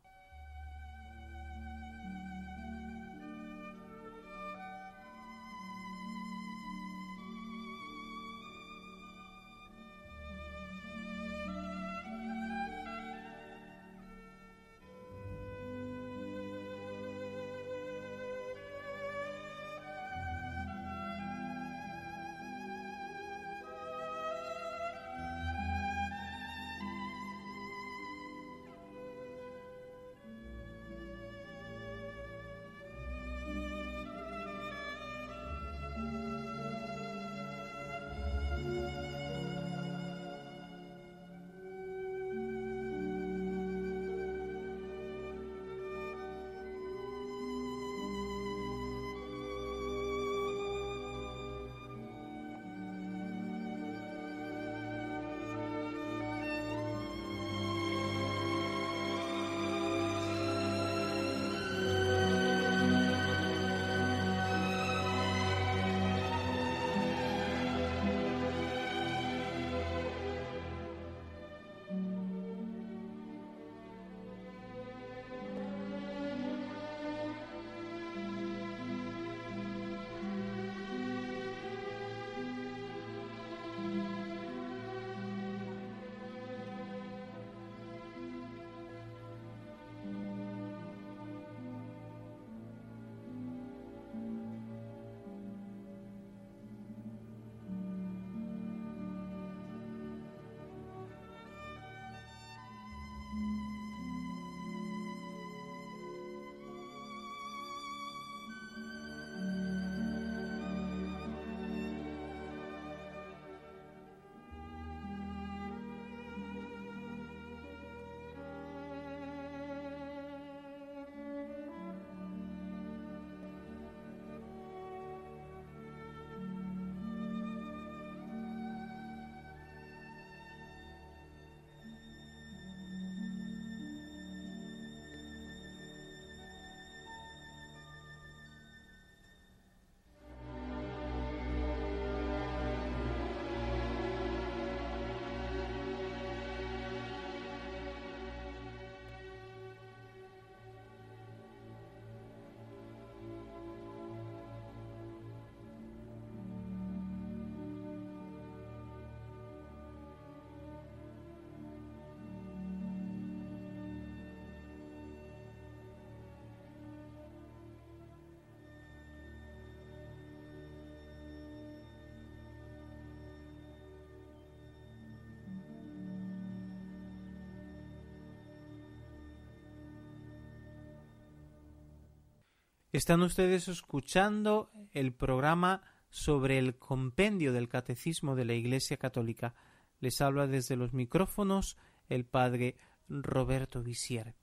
Están 182.96 183.20
ustedes 183.20 183.68
escuchando 183.68 184.70
el 184.94 185.12
programa 185.12 185.82
sobre 186.08 186.58
el 186.58 186.78
compendio 186.78 187.52
del 187.52 187.68
Catecismo 187.68 188.34
de 188.36 188.46
la 188.46 188.54
Iglesia 188.54 188.96
Católica. 188.96 189.54
Les 190.00 190.22
habla 190.22 190.46
desde 190.46 190.76
los 190.76 190.94
micrófonos 190.94 191.76
el 192.08 192.24
padre 192.24 192.74
Roberto 193.06 193.82
Visier. 193.82 194.34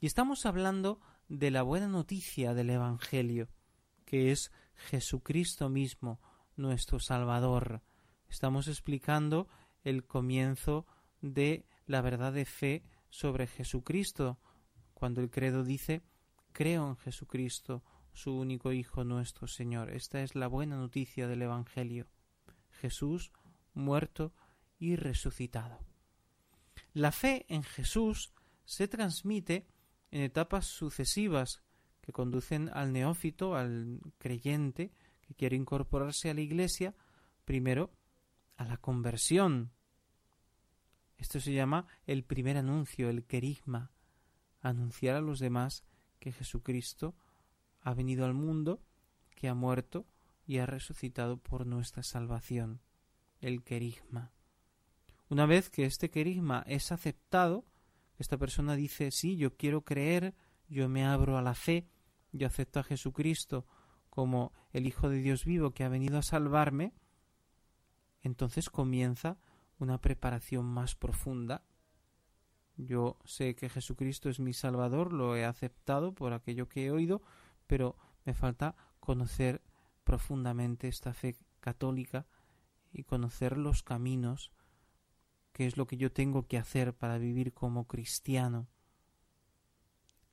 Y 0.00 0.06
estamos 0.06 0.46
hablando 0.46 1.02
de 1.28 1.50
la 1.50 1.60
buena 1.60 1.88
noticia 1.88 2.54
del 2.54 2.70
Evangelio, 2.70 3.50
que 4.06 4.32
es 4.32 4.50
Jesucristo 4.76 5.68
mismo, 5.68 6.22
nuestro 6.56 7.00
Salvador. 7.00 7.82
Estamos 8.30 8.66
explicando 8.66 9.46
el 9.84 10.06
comienzo 10.06 10.86
de 11.20 11.66
la 11.84 12.00
verdad 12.00 12.32
de 12.32 12.46
fe 12.46 12.82
sobre 13.10 13.46
Jesucristo, 13.46 14.40
cuando 14.94 15.20
el 15.20 15.28
credo 15.28 15.64
dice 15.64 16.02
creo 16.52 16.88
en 16.88 16.96
Jesucristo, 16.96 17.82
su 18.12 18.36
único 18.36 18.72
Hijo 18.72 19.04
nuestro 19.04 19.46
Señor. 19.46 19.90
Esta 19.90 20.22
es 20.22 20.34
la 20.34 20.46
buena 20.46 20.76
noticia 20.76 21.28
del 21.28 21.42
Evangelio. 21.42 22.06
Jesús 22.70 23.32
muerto 23.74 24.32
y 24.78 24.96
resucitado. 24.96 25.78
La 26.92 27.12
fe 27.12 27.46
en 27.48 27.62
Jesús 27.62 28.32
se 28.64 28.88
transmite 28.88 29.66
en 30.10 30.22
etapas 30.22 30.66
sucesivas 30.66 31.62
que 32.00 32.12
conducen 32.12 32.70
al 32.72 32.92
neófito, 32.92 33.54
al 33.54 34.00
creyente 34.18 34.92
que 35.22 35.34
quiere 35.34 35.56
incorporarse 35.56 36.30
a 36.30 36.34
la 36.34 36.40
Iglesia, 36.40 36.94
primero 37.44 37.92
a 38.56 38.64
la 38.64 38.76
conversión. 38.78 39.72
Esto 41.16 41.38
se 41.38 41.52
llama 41.52 41.86
el 42.06 42.24
primer 42.24 42.56
anuncio, 42.56 43.10
el 43.10 43.24
querigma, 43.24 43.92
anunciar 44.60 45.16
a 45.16 45.20
los 45.20 45.38
demás 45.38 45.84
que 46.18 46.32
Jesucristo 46.32 47.14
ha 47.80 47.94
venido 47.94 48.24
al 48.24 48.34
mundo, 48.34 48.80
que 49.34 49.48
ha 49.48 49.54
muerto 49.54 50.06
y 50.46 50.58
ha 50.58 50.66
resucitado 50.66 51.36
por 51.38 51.66
nuestra 51.66 52.02
salvación, 52.02 52.80
el 53.40 53.62
querigma. 53.62 54.32
Una 55.28 55.46
vez 55.46 55.70
que 55.70 55.84
este 55.84 56.10
querigma 56.10 56.64
es 56.66 56.92
aceptado, 56.92 57.64
esta 58.18 58.36
persona 58.36 58.76
dice, 58.76 59.10
sí, 59.10 59.36
yo 59.36 59.56
quiero 59.56 59.82
creer, 59.82 60.34
yo 60.68 60.88
me 60.88 61.04
abro 61.04 61.38
a 61.38 61.42
la 61.42 61.54
fe, 61.54 61.88
yo 62.32 62.46
acepto 62.46 62.80
a 62.80 62.84
Jesucristo 62.84 63.66
como 64.10 64.52
el 64.72 64.86
Hijo 64.86 65.08
de 65.08 65.18
Dios 65.18 65.44
vivo 65.44 65.70
que 65.70 65.84
ha 65.84 65.88
venido 65.88 66.18
a 66.18 66.22
salvarme, 66.22 66.92
entonces 68.22 68.68
comienza 68.68 69.38
una 69.78 69.98
preparación 69.98 70.66
más 70.66 70.94
profunda 70.94 71.62
yo 72.86 73.18
sé 73.24 73.54
que 73.54 73.68
Jesucristo 73.68 74.28
es 74.28 74.40
mi 74.40 74.52
Salvador, 74.52 75.12
lo 75.12 75.36
he 75.36 75.44
aceptado 75.44 76.12
por 76.14 76.32
aquello 76.32 76.68
que 76.68 76.86
he 76.86 76.90
oído, 76.90 77.22
pero 77.70 77.96
me 78.24 78.34
falta 78.34 78.74
conocer 78.98 79.62
profundamente 80.02 80.88
esta 80.88 81.14
fe 81.14 81.36
católica 81.60 82.26
y 82.90 83.04
conocer 83.04 83.56
los 83.56 83.84
caminos, 83.84 84.50
que 85.52 85.66
es 85.66 85.76
lo 85.76 85.86
que 85.86 85.96
yo 85.96 86.10
tengo 86.10 86.48
que 86.48 86.58
hacer 86.58 86.94
para 86.94 87.16
vivir 87.18 87.54
como 87.54 87.86
cristiano. 87.86 88.66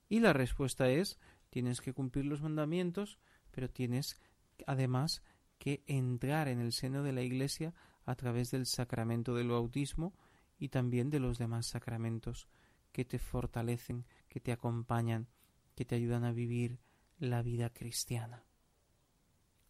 Y 0.09 0.19
la 0.19 0.33
respuesta 0.33 0.89
es, 0.89 1.19
tienes 1.51 1.79
que 1.79 1.93
cumplir 1.93 2.25
los 2.25 2.41
mandamientos, 2.41 3.19
pero 3.51 3.69
tienes 3.69 4.19
además 4.65 5.21
que 5.59 5.83
entrar 5.85 6.47
en 6.47 6.59
el 6.59 6.71
seno 6.71 7.03
de 7.03 7.13
la 7.13 7.21
Iglesia 7.21 7.75
a 8.03 8.15
través 8.15 8.49
del 8.49 8.65
sacramento 8.65 9.35
del 9.35 9.49
bautismo, 9.49 10.15
y 10.57 10.69
también 10.69 11.11
de 11.11 11.19
los 11.19 11.37
demás 11.37 11.67
sacramentos 11.67 12.47
que 12.91 13.05
te 13.05 13.19
fortalecen, 13.19 14.07
que 14.27 14.39
te 14.39 14.51
acompañan, 14.51 15.27
que 15.75 15.85
te 15.85 15.93
ayudan 15.93 16.23
a 16.23 16.31
vivir 16.31 16.79
la 17.19 17.41
vida 17.41 17.69
cristiana. 17.71 18.43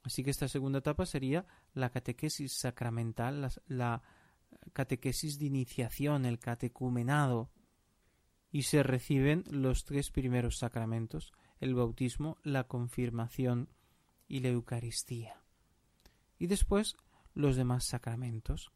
Así 0.04 0.24
que 0.24 0.32
esta 0.32 0.48
segunda 0.48 0.80
etapa 0.80 1.06
sería 1.06 1.46
la 1.74 1.90
catequesis 1.90 2.54
sacramental, 2.54 3.50
la, 3.68 4.02
catequesis 4.74 5.38
de 5.40 5.46
iniciación, 5.46 6.26
el 6.26 6.40
catecumenado, 6.40 7.52
y 8.50 8.64
se 8.64 8.84
reciben 8.84 9.44
los 9.50 9.84
tres 9.84 10.10
primeros 10.10 10.60
sacramentos, 10.60 11.34
el 11.60 11.76
bautismo, 11.76 12.38
la 12.44 12.66
confirmación 12.66 13.70
y 14.28 14.40
la 14.40 14.50
Eucaristía. 14.50 15.42
Y 16.40 16.48
después 16.48 16.96
los 17.34 17.56
demás 17.56 17.86
sacramentos, 17.86 18.72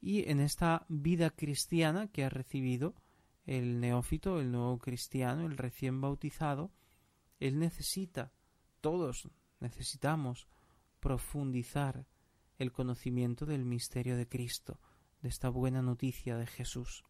y 0.00 0.28
en 0.28 0.40
esta 0.40 0.84
vida 0.88 1.30
cristiana 1.30 2.08
que 2.08 2.24
ha 2.24 2.28
recibido 2.28 2.94
el 3.44 3.80
neófito, 3.80 4.40
el 4.40 4.50
nuevo 4.50 4.78
cristiano, 4.78 5.46
el 5.46 5.56
recién 5.56 6.00
bautizado, 6.00 6.72
él 7.40 7.58
necesita, 7.58 8.32
todos 8.80 9.28
necesitamos 9.60 10.48
profundizar 11.00 12.06
el 12.58 12.72
conocimiento 12.72 13.46
del 13.46 13.64
misterio 13.64 14.16
de 14.16 14.28
Cristo, 14.28 14.80
de 15.22 15.28
esta 15.28 15.48
buena 15.48 15.82
noticia 15.82 16.36
de 16.36 16.46
Jesús. 16.46 17.04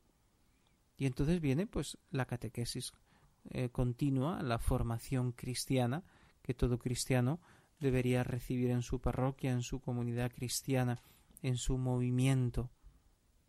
Y 0.96 1.06
entonces 1.06 1.40
viene 1.40 1.66
pues 1.66 1.98
la 2.10 2.26
catequesis 2.26 2.92
eh, 3.50 3.68
continua, 3.70 4.42
la 4.42 4.58
formación 4.58 5.32
cristiana 5.32 6.04
que 6.42 6.54
todo 6.54 6.78
cristiano 6.78 7.40
debería 7.80 8.24
recibir 8.24 8.70
en 8.70 8.82
su 8.82 9.00
parroquia, 9.00 9.52
en 9.52 9.62
su 9.62 9.80
comunidad 9.80 10.32
cristiana, 10.32 11.02
en 11.42 11.56
su 11.56 11.76
movimiento. 11.76 12.70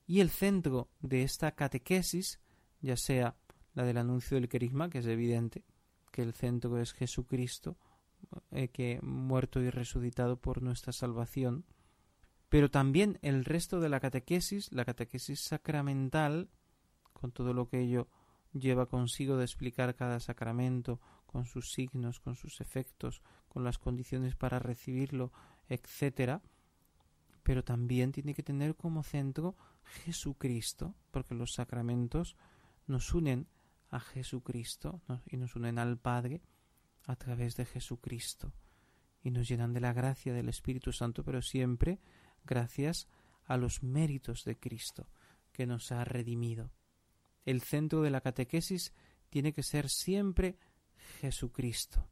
Y 0.05 0.19
el 0.19 0.30
centro 0.30 0.89
de 0.99 1.23
esta 1.23 1.51
catequesis, 1.53 2.39
ya 2.82 2.97
sea 2.97 3.38
la 3.73 3.84
del 3.84 3.97
anuncio 3.97 4.36
del 4.36 4.49
querigma, 4.49 4.89
que 4.89 4.99
es 4.99 5.05
evidente 5.05 5.63
que 6.18 6.24
el 6.24 6.34
centro 6.34 6.80
es 6.80 6.93
Jesucristo, 6.93 7.78
eh, 8.49 8.70
que 8.70 8.99
muerto 9.03 9.61
y 9.61 9.70
resucitado 9.70 10.38
por 10.41 10.63
nuestra 10.63 10.91
salvación, 10.91 11.63
pero 12.49 12.72
también 12.72 13.20
el 13.22 13.45
resto 13.45 13.80
de 13.80 13.89
la 13.89 13.99
catequesis, 13.99 14.72
la 14.72 14.84
catequesis 14.84 15.39
sacramental, 15.39 16.49
con 17.13 17.32
todo 17.32 17.53
lo 17.53 17.70
que 17.70 17.82
ello 17.82 18.07
lleva 18.51 18.88
consigo 18.88 19.38
de 19.38 19.43
explicar 19.43 19.93
cada 19.93 20.20
sacramento, 20.20 20.99
con 21.28 21.45
sus 21.45 21.72
signos, 21.72 22.20
con 22.20 22.36
sus 22.36 22.61
efectos, 22.61 23.22
con 23.47 23.63
las 23.63 23.78
condiciones 23.78 24.36
para 24.36 24.57
recibirlo, 24.57 25.32
etcétera, 25.70 26.41
pero 27.43 27.63
también 27.63 28.11
tiene 28.11 28.34
que 28.34 28.41
tener 28.41 28.76
como 28.76 29.03
centro 29.03 29.55
Jesucristo, 30.03 30.95
porque 31.11 31.36
los 31.36 31.53
sacramentos 31.53 32.36
nos 32.88 33.13
unen 33.13 33.45
a 33.90 34.00
Jesucristo 34.00 35.02
y 35.26 35.38
nos 35.38 35.56
unen 35.56 35.80
al 35.80 35.98
Padre 35.98 36.42
a 37.06 37.16
través 37.16 37.56
de 37.56 37.66
Jesucristo 37.66 38.54
y 39.24 39.32
nos 39.32 39.48
llenan 39.48 39.74
de 39.74 39.80
la 39.80 39.94
gracia 39.94 40.34
del 40.34 40.50
Espíritu 40.50 40.92
Santo, 40.92 41.24
pero 41.24 41.42
siempre 41.42 42.00
gracias 42.46 43.08
a 43.46 43.58
los 43.58 43.84
méritos 43.84 44.44
de 44.44 44.58
Cristo 44.58 45.10
que 45.52 45.66
nos 45.66 45.92
ha 45.92 46.04
redimido. 46.04 46.72
El 47.46 47.62
centro 47.62 48.02
de 48.02 48.10
la 48.10 48.22
catequesis 48.22 48.94
tiene 49.30 49.54
que 49.54 49.64
ser 49.64 49.90
siempre 49.90 50.58
Jesucristo. 51.20 52.08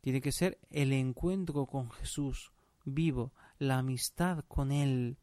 Tiene 0.00 0.20
que 0.20 0.32
ser 0.32 0.58
el 0.70 0.92
encuentro 0.92 1.66
con 1.66 1.90
Jesús 1.90 2.52
vivo, 2.84 3.32
la 3.58 3.78
amistad 3.78 4.44
con 4.48 4.72
Él. 4.72 5.18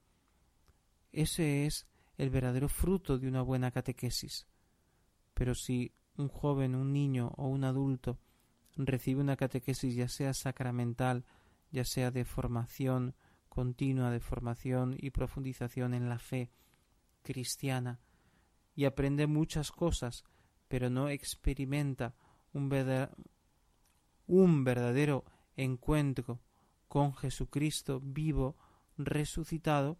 Ese 1.11 1.65
es 1.65 1.87
el 2.17 2.29
verdadero 2.29 2.69
fruto 2.69 3.17
de 3.17 3.27
una 3.27 3.41
buena 3.41 3.71
catequesis. 3.71 4.47
Pero 5.37 5.53
si 5.53 5.93
un 6.17 6.29
joven, 6.29 6.73
un 6.73 6.91
niño 6.91 7.31
o 7.37 7.47
un 7.47 7.63
adulto 7.63 8.17
recibe 8.75 9.21
una 9.21 9.37
catequesis 9.37 9.93
ya 9.93 10.07
sea 10.07 10.33
sacramental, 10.33 11.25
ya 11.69 11.85
sea 11.85 12.09
de 12.09 12.25
formación 12.25 13.13
continua, 13.47 14.09
de 14.09 14.19
formación 14.19 14.95
y 14.97 15.11
profundización 15.11 15.93
en 15.93 16.09
la 16.09 16.17
fe 16.17 16.49
cristiana, 17.21 17.99
y 18.73 18.85
aprende 18.85 19.27
muchas 19.27 19.71
cosas, 19.71 20.23
pero 20.67 20.89
no 20.89 21.07
experimenta 21.07 22.15
un 22.51 22.69
verdadero 24.63 25.23
encuentro 25.55 26.41
con 26.87 27.13
Jesucristo 27.13 28.01
vivo, 28.03 28.57
resucitado, 28.97 29.99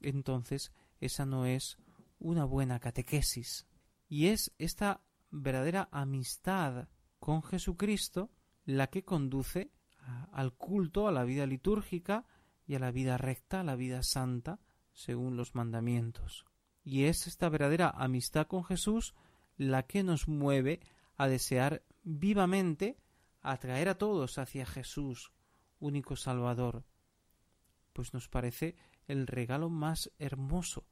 entonces 0.00 0.72
esa 1.00 1.26
no 1.26 1.46
es 1.46 1.78
una 2.20 2.44
buena 2.44 2.78
catequesis. 2.78 3.66
Y 4.08 4.28
es 4.28 4.52
esta 4.58 5.02
verdadera 5.30 5.88
amistad 5.92 6.88
con 7.18 7.42
Jesucristo 7.42 8.30
la 8.64 8.88
que 8.88 9.04
conduce 9.04 9.70
al 10.32 10.54
culto, 10.54 11.08
a 11.08 11.12
la 11.12 11.24
vida 11.24 11.46
litúrgica 11.46 12.24
y 12.66 12.74
a 12.74 12.78
la 12.78 12.90
vida 12.90 13.18
recta, 13.18 13.60
a 13.60 13.64
la 13.64 13.76
vida 13.76 14.02
santa, 14.02 14.60
según 14.92 15.36
los 15.36 15.54
mandamientos. 15.54 16.44
Y 16.82 17.04
es 17.04 17.26
esta 17.26 17.48
verdadera 17.48 17.90
amistad 17.90 18.46
con 18.46 18.64
Jesús 18.64 19.14
la 19.56 19.84
que 19.84 20.02
nos 20.02 20.28
mueve 20.28 20.80
a 21.16 21.28
desear 21.28 21.82
vivamente 22.02 22.96
atraer 23.42 23.88
a 23.88 23.98
todos 23.98 24.38
hacia 24.38 24.66
Jesús, 24.66 25.32
único 25.80 26.16
Salvador, 26.16 26.84
pues 27.92 28.14
nos 28.14 28.28
parece 28.28 28.76
el 29.06 29.26
regalo 29.26 29.68
más 29.70 30.10
hermoso 30.18 30.86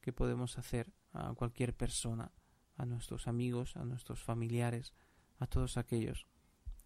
que 0.00 0.12
podemos 0.12 0.58
hacer 0.58 0.92
a 1.12 1.32
cualquier 1.34 1.74
persona, 1.74 2.32
a 2.78 2.86
nuestros 2.86 3.28
amigos, 3.28 3.76
a 3.76 3.84
nuestros 3.84 4.22
familiares, 4.22 4.94
a 5.38 5.46
todos 5.46 5.76
aquellos 5.76 6.26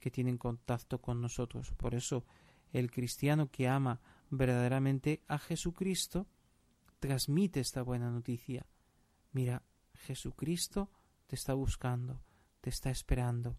que 0.01 0.11
tienen 0.11 0.39
contacto 0.39 1.01
con 1.01 1.21
nosotros. 1.21 1.73
Por 1.77 1.95
eso 1.95 2.25
el 2.73 2.91
cristiano 2.91 3.51
que 3.51 3.69
ama 3.69 4.01
verdaderamente 4.31 5.23
a 5.29 5.39
Jesucristo 5.39 6.27
transmite 6.99 7.61
esta 7.61 7.83
buena 7.83 8.11
noticia. 8.11 8.67
Mira, 9.33 9.63
Jesucristo 9.95 10.91
te 11.27 11.37
está 11.37 11.55
buscando, 11.55 12.21
te 12.61 12.71
está 12.71 12.91
esperando. 12.91 13.59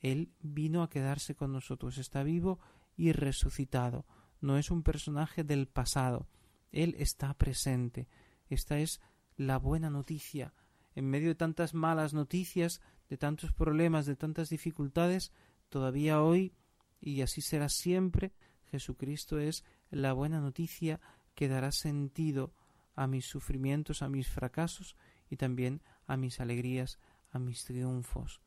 Él 0.00 0.32
vino 0.40 0.82
a 0.82 0.88
quedarse 0.88 1.34
con 1.34 1.52
nosotros, 1.52 1.98
está 1.98 2.22
vivo 2.22 2.58
y 2.96 3.12
resucitado. 3.12 4.06
No 4.40 4.58
es 4.58 4.70
un 4.70 4.82
personaje 4.82 5.44
del 5.44 5.68
pasado, 5.68 6.28
Él 6.70 6.94
está 6.98 7.34
presente. 7.34 8.08
Esta 8.48 8.78
es 8.78 9.00
la 9.36 9.58
buena 9.58 9.90
noticia. 9.90 10.54
En 10.94 11.08
medio 11.08 11.28
de 11.28 11.34
tantas 11.34 11.74
malas 11.74 12.12
noticias, 12.12 12.80
de 13.08 13.16
tantos 13.16 13.52
problemas, 13.52 14.06
de 14.06 14.16
tantas 14.16 14.48
dificultades, 14.48 15.32
todavía 15.68 16.22
hoy, 16.22 16.54
y 17.00 17.22
así 17.22 17.40
será 17.40 17.68
siempre, 17.68 18.32
Jesucristo 18.70 19.38
es 19.38 19.64
la 19.90 20.12
buena 20.12 20.40
noticia 20.40 21.00
que 21.34 21.48
dará 21.48 21.72
sentido 21.72 22.54
a 22.94 23.06
mis 23.06 23.26
sufrimientos, 23.26 24.02
a 24.02 24.08
mis 24.08 24.28
fracasos 24.28 24.96
y 25.28 25.36
también 25.36 25.82
a 26.06 26.16
mis 26.16 26.40
alegrías, 26.40 26.98
a 27.30 27.38
mis 27.38 27.64
triunfos, 27.64 28.40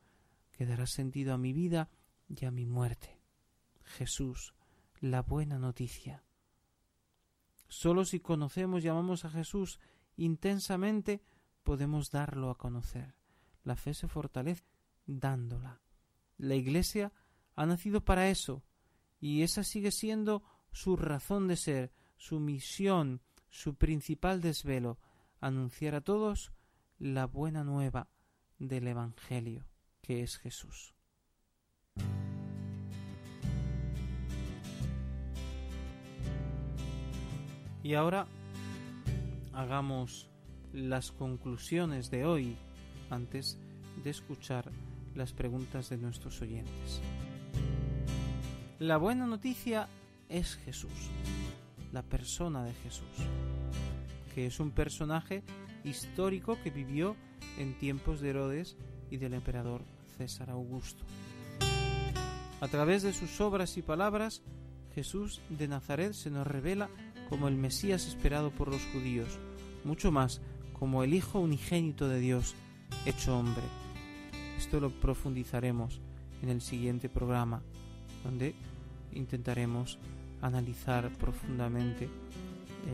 que 0.52 0.66
dará 0.66 0.86
sentido 0.86 1.34
a 1.34 1.38
mi 1.38 1.52
vida 1.52 1.90
y 2.28 2.44
a 2.44 2.50
mi 2.50 2.66
muerte. 2.66 3.18
Jesús, 3.84 4.54
la 5.00 5.22
buena 5.22 5.58
noticia. 5.58 6.24
Solo 7.68 8.04
si 8.04 8.20
conocemos 8.20 8.84
y 8.84 8.88
amamos 8.88 9.24
a 9.24 9.30
Jesús 9.30 9.80
intensamente, 10.16 11.22
podemos 11.66 12.12
darlo 12.12 12.48
a 12.48 12.56
conocer. 12.56 13.16
La 13.64 13.74
fe 13.74 13.92
se 13.92 14.06
fortalece 14.06 14.64
dándola. 15.04 15.82
La 16.38 16.54
Iglesia 16.54 17.12
ha 17.56 17.66
nacido 17.66 18.04
para 18.04 18.28
eso, 18.30 18.62
y 19.18 19.42
esa 19.42 19.64
sigue 19.64 19.90
siendo 19.90 20.44
su 20.70 20.96
razón 20.96 21.48
de 21.48 21.56
ser, 21.56 21.92
su 22.16 22.38
misión, 22.38 23.20
su 23.50 23.74
principal 23.74 24.40
desvelo, 24.40 25.00
anunciar 25.40 25.96
a 25.96 26.02
todos 26.02 26.52
la 26.98 27.26
buena 27.26 27.64
nueva 27.64 28.08
del 28.60 28.86
Evangelio, 28.86 29.66
que 30.02 30.22
es 30.22 30.38
Jesús. 30.38 30.94
Y 37.82 37.94
ahora 37.94 38.28
hagamos 39.52 40.30
las 40.76 41.10
conclusiones 41.10 42.10
de 42.10 42.26
hoy 42.26 42.54
antes 43.08 43.58
de 44.04 44.10
escuchar 44.10 44.70
las 45.14 45.32
preguntas 45.32 45.88
de 45.88 45.96
nuestros 45.96 46.42
oyentes. 46.42 47.00
La 48.78 48.98
buena 48.98 49.26
noticia 49.26 49.88
es 50.28 50.56
Jesús, 50.56 50.92
la 51.92 52.02
persona 52.02 52.62
de 52.62 52.74
Jesús, 52.74 53.08
que 54.34 54.44
es 54.44 54.60
un 54.60 54.70
personaje 54.70 55.42
histórico 55.82 56.58
que 56.62 56.70
vivió 56.70 57.16
en 57.56 57.78
tiempos 57.78 58.20
de 58.20 58.30
Herodes 58.30 58.76
y 59.10 59.16
del 59.16 59.32
emperador 59.32 59.82
César 60.18 60.50
Augusto. 60.50 61.04
A 62.60 62.68
través 62.68 63.02
de 63.02 63.14
sus 63.14 63.40
obras 63.40 63.78
y 63.78 63.82
palabras, 63.82 64.42
Jesús 64.94 65.40
de 65.48 65.68
Nazaret 65.68 66.12
se 66.12 66.30
nos 66.30 66.46
revela 66.46 66.90
como 67.30 67.48
el 67.48 67.56
Mesías 67.56 68.06
esperado 68.06 68.50
por 68.50 68.68
los 68.68 68.82
judíos, 68.92 69.38
mucho 69.82 70.12
más 70.12 70.42
como 70.78 71.02
el 71.02 71.14
Hijo 71.14 71.40
unigénito 71.40 72.06
de 72.06 72.20
Dios, 72.20 72.54
hecho 73.06 73.38
hombre. 73.38 73.62
Esto 74.58 74.78
lo 74.78 74.90
profundizaremos 74.90 76.02
en 76.42 76.50
el 76.50 76.60
siguiente 76.60 77.08
programa, 77.08 77.62
donde 78.22 78.54
intentaremos 79.12 79.98
analizar 80.42 81.10
profundamente 81.16 82.04
eh, 82.04 82.10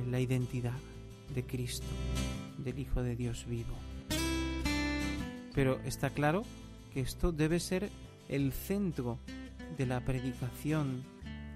la 0.09 0.21
identidad 0.21 0.79
de 1.35 1.45
Cristo, 1.45 1.89
del 2.59 2.79
Hijo 2.79 3.03
de 3.03 3.17
Dios 3.17 3.47
vivo. 3.49 3.75
Pero 5.53 5.81
está 5.85 6.11
claro 6.11 6.45
que 6.95 7.01
esto 7.01 7.33
debe 7.33 7.59
ser 7.59 7.91
el 8.29 8.53
centro 8.53 9.19
de 9.77 9.87
la 9.87 10.01
predicación 10.05 11.03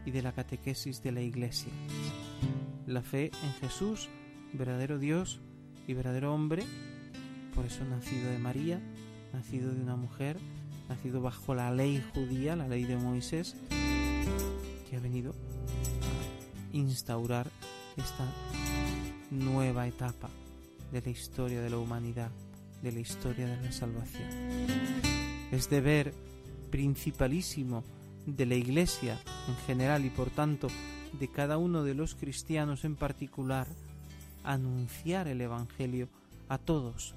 y 0.05 0.11
de 0.11 0.23
la 0.23 0.33
catequesis 0.33 1.05
de 1.05 1.13
la 1.13 1.21
Iglesia. 1.21 1.71
La 2.85 3.03
fe 3.03 3.31
en 3.45 3.53
Jesús, 3.61 4.09
verdadero 4.53 4.99
Dios 4.99 5.41
y 5.87 5.95
verdadero 5.95 6.35
hombre, 6.35 6.65
por 7.55 7.65
eso 7.65 7.85
nacido 7.85 8.31
de 8.31 8.39
María, 8.39 8.81
nacido 9.33 9.73
de 9.73 9.81
una 9.81 9.97
mujer, 9.97 10.39
nacido 10.89 11.21
bajo 11.21 11.55
la 11.55 11.71
ley 11.71 12.03
judía, 12.15 12.57
la 12.57 12.69
ley 12.69 12.85
de 12.85 12.97
Moisés, 12.97 13.57
que 14.89 14.97
ha 14.97 15.01
venido 15.01 15.33
a 16.73 16.77
instaurar 16.77 17.51
esta 17.97 18.25
nueva 19.31 19.87
etapa 19.87 20.29
de 20.93 21.03
la 21.03 21.11
historia 21.11 21.61
de 21.61 21.71
la 21.71 21.79
humanidad, 21.79 22.31
de 22.83 22.93
la 22.93 23.01
historia 23.01 23.47
de 23.47 23.63
la 23.63 23.73
salvación. 23.73 24.29
Es 25.51 25.71
deber 25.71 26.13
principalísimo 26.71 27.85
de 28.27 28.47
la 28.47 28.55
Iglesia 28.55 29.19
en 29.49 29.57
general 29.67 30.05
y 30.05 30.11
por 30.11 30.31
tanto 30.31 30.69
de 31.19 31.29
cada 31.29 31.59
uno 31.59 31.85
de 31.85 31.95
los 31.95 32.15
cristianos 32.15 32.85
en 32.85 32.97
particular 32.97 33.67
anunciar 34.47 35.29
el 35.29 35.41
Evangelio 35.41 36.09
a 36.49 36.59
todos 36.59 37.15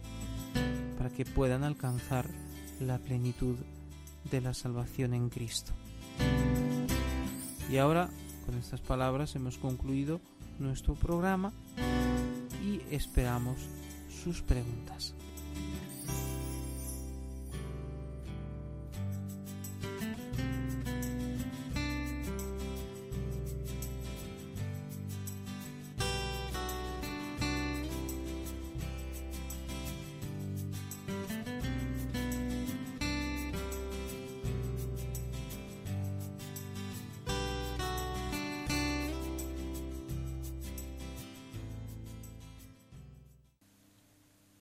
para 0.97 1.09
que 1.09 1.25
puedan 1.25 1.63
alcanzar 1.63 2.25
la 2.79 2.97
plenitud 2.97 3.55
de 4.29 4.41
la 4.41 4.53
salvación 4.53 5.13
en 5.13 5.29
Cristo. 5.29 5.71
Y 7.71 7.77
ahora, 7.77 8.09
con 8.45 8.55
estas 8.57 8.81
palabras, 8.81 9.35
hemos 9.35 9.57
concluido 9.57 10.19
nuestro 10.59 10.95
programa 10.95 11.53
y 12.63 12.81
esperamos 12.93 13.57
sus 14.23 14.41
preguntas. 14.41 15.13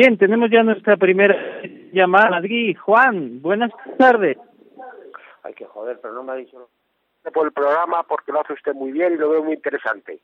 Bien, 0.00 0.16
tenemos 0.16 0.48
ya 0.48 0.62
nuestra 0.62 0.96
primera 0.96 1.34
llamada. 1.92 2.30
Madrid, 2.30 2.76
Juan, 2.78 3.42
buenas 3.42 3.72
tardes. 3.98 4.38
Ay, 5.42 5.54
que 5.54 5.64
joder, 5.64 5.98
pero 6.00 6.14
no 6.14 6.22
me 6.22 6.30
ha 6.30 6.34
dicho 6.36 6.68
por 7.34 7.46
el 7.46 7.52
programa 7.52 8.04
porque 8.04 8.30
lo 8.30 8.40
hace 8.40 8.52
usted 8.52 8.74
muy 8.74 8.92
bien 8.92 9.14
y 9.14 9.16
lo 9.16 9.30
veo 9.30 9.42
muy 9.42 9.54
interesante. 9.54 10.20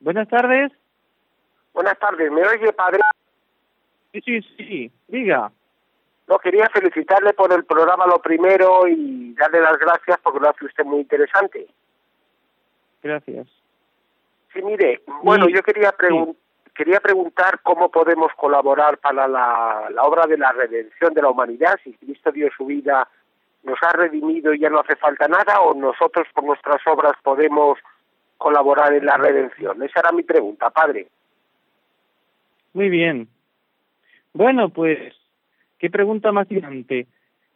Buenas 0.00 0.28
tardes. 0.28 0.72
Buenas 1.72 1.96
tardes, 2.00 2.32
¿me 2.32 2.42
oye, 2.42 2.72
padre? 2.72 2.98
Sí, 4.12 4.20
sí, 4.22 4.40
sí, 4.56 4.92
diga. 5.06 5.52
No, 6.26 6.38
quería 6.40 6.68
felicitarle 6.74 7.32
por 7.34 7.52
el 7.52 7.64
programa 7.64 8.08
lo 8.08 8.18
primero 8.18 8.88
y 8.88 9.34
darle 9.34 9.60
las 9.60 9.78
gracias 9.78 10.18
porque 10.20 10.40
lo 10.40 10.50
hace 10.50 10.64
usted 10.64 10.84
muy 10.84 11.02
interesante. 11.02 11.68
Gracias. 13.04 13.46
Sí, 14.54 14.62
mire, 14.62 15.02
bueno, 15.22 15.48
yo 15.48 15.62
quería 15.62 15.92
preguntar 15.92 16.42
quería 16.74 17.00
preguntar 17.00 17.60
cómo 17.62 17.90
podemos 17.90 18.32
colaborar 18.36 18.98
para 18.98 19.28
la, 19.28 19.88
la, 19.90 20.02
obra 20.02 20.26
de 20.26 20.36
la 20.36 20.52
redención 20.52 21.14
de 21.14 21.22
la 21.22 21.30
humanidad, 21.30 21.78
si 21.84 21.92
Cristo 21.92 22.32
dio 22.32 22.50
su 22.56 22.66
vida, 22.66 23.08
nos 23.62 23.78
ha 23.82 23.92
redimido 23.92 24.52
y 24.52 24.58
ya 24.58 24.70
no 24.70 24.80
hace 24.80 24.96
falta 24.96 25.28
nada, 25.28 25.60
o 25.60 25.74
nosotros 25.74 26.26
por 26.34 26.44
nuestras 26.44 26.84
obras 26.86 27.12
podemos 27.22 27.78
colaborar 28.38 28.92
en 28.92 29.06
la 29.06 29.16
redención. 29.16 29.82
Esa 29.82 30.00
era 30.00 30.12
mi 30.12 30.22
pregunta, 30.22 30.70
padre. 30.70 31.06
Muy 32.72 32.88
bien. 32.88 33.28
Bueno, 34.32 34.68
pues, 34.68 35.14
qué 35.78 35.90
pregunta 35.90 36.32
más 36.32 36.50
importante. 36.50 37.06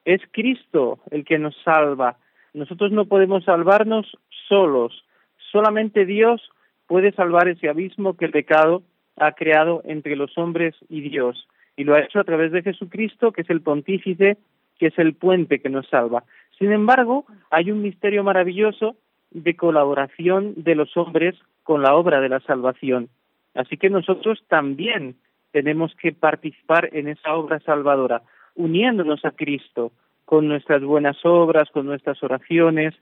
Es 0.05 0.22
Cristo 0.30 1.01
el 1.11 1.24
que 1.24 1.38
nos 1.38 1.57
salva. 1.64 2.16
Nosotros 2.55 2.92
no 2.92 3.07
podemos 3.07 3.44
salvarnos 3.44 4.16
solos. 4.49 5.05
Solamente 5.51 6.07
Dios 6.07 6.51
puede 6.89 7.12
salvar 7.12 7.47
ese 7.47 7.68
abismo 7.68 8.16
que 8.16 8.24
el 8.24 8.32
pecado 8.32 8.82
ha 9.16 9.32
creado 9.32 9.82
entre 9.84 10.16
los 10.16 10.36
hombres 10.36 10.74
y 10.89 11.03
Dios. 11.03 11.47
Y 11.76 11.84
lo 11.84 11.95
ha 11.95 12.01
hecho 12.01 12.18
a 12.18 12.24
través 12.24 12.51
de 12.51 12.62
Jesucristo, 12.62 13.30
que 13.30 13.43
es 13.43 13.51
el 13.51 13.61
pontífice, 13.61 14.39
que 14.78 14.86
es 14.86 14.99
el 14.99 15.14
puente 15.14 15.61
que 15.61 15.68
nos 15.68 15.86
salva. 15.89 16.24
Sin 16.59 16.72
embargo, 16.72 17.26
hay 17.51 17.70
un 17.70 17.82
misterio 17.82 18.24
maravilloso 18.24 18.97
de 19.30 19.55
colaboración 19.55 20.55
de 20.57 20.74
los 20.74 20.97
hombres 20.97 21.36
con 21.62 21.82
la 21.82 21.95
obra 21.95 22.20
de 22.20 22.30
la 22.30 22.41
salvación. 22.41 23.09
Así 23.55 23.76
que 23.76 23.91
nosotros 23.91 24.43
también 24.49 25.16
tenemos 25.53 25.95
que 25.97 26.12
participar 26.12 26.89
en 26.93 27.09
esa 27.09 27.34
obra 27.34 27.61
salvadora, 27.61 28.22
uniéndonos 28.55 29.24
a 29.24 29.32
Cristo 29.32 29.93
con 30.24 30.49
nuestras 30.49 30.82
buenas 30.82 31.16
obras, 31.24 31.70
con 31.70 31.86
nuestras 31.86 32.22
oraciones, 32.22 32.95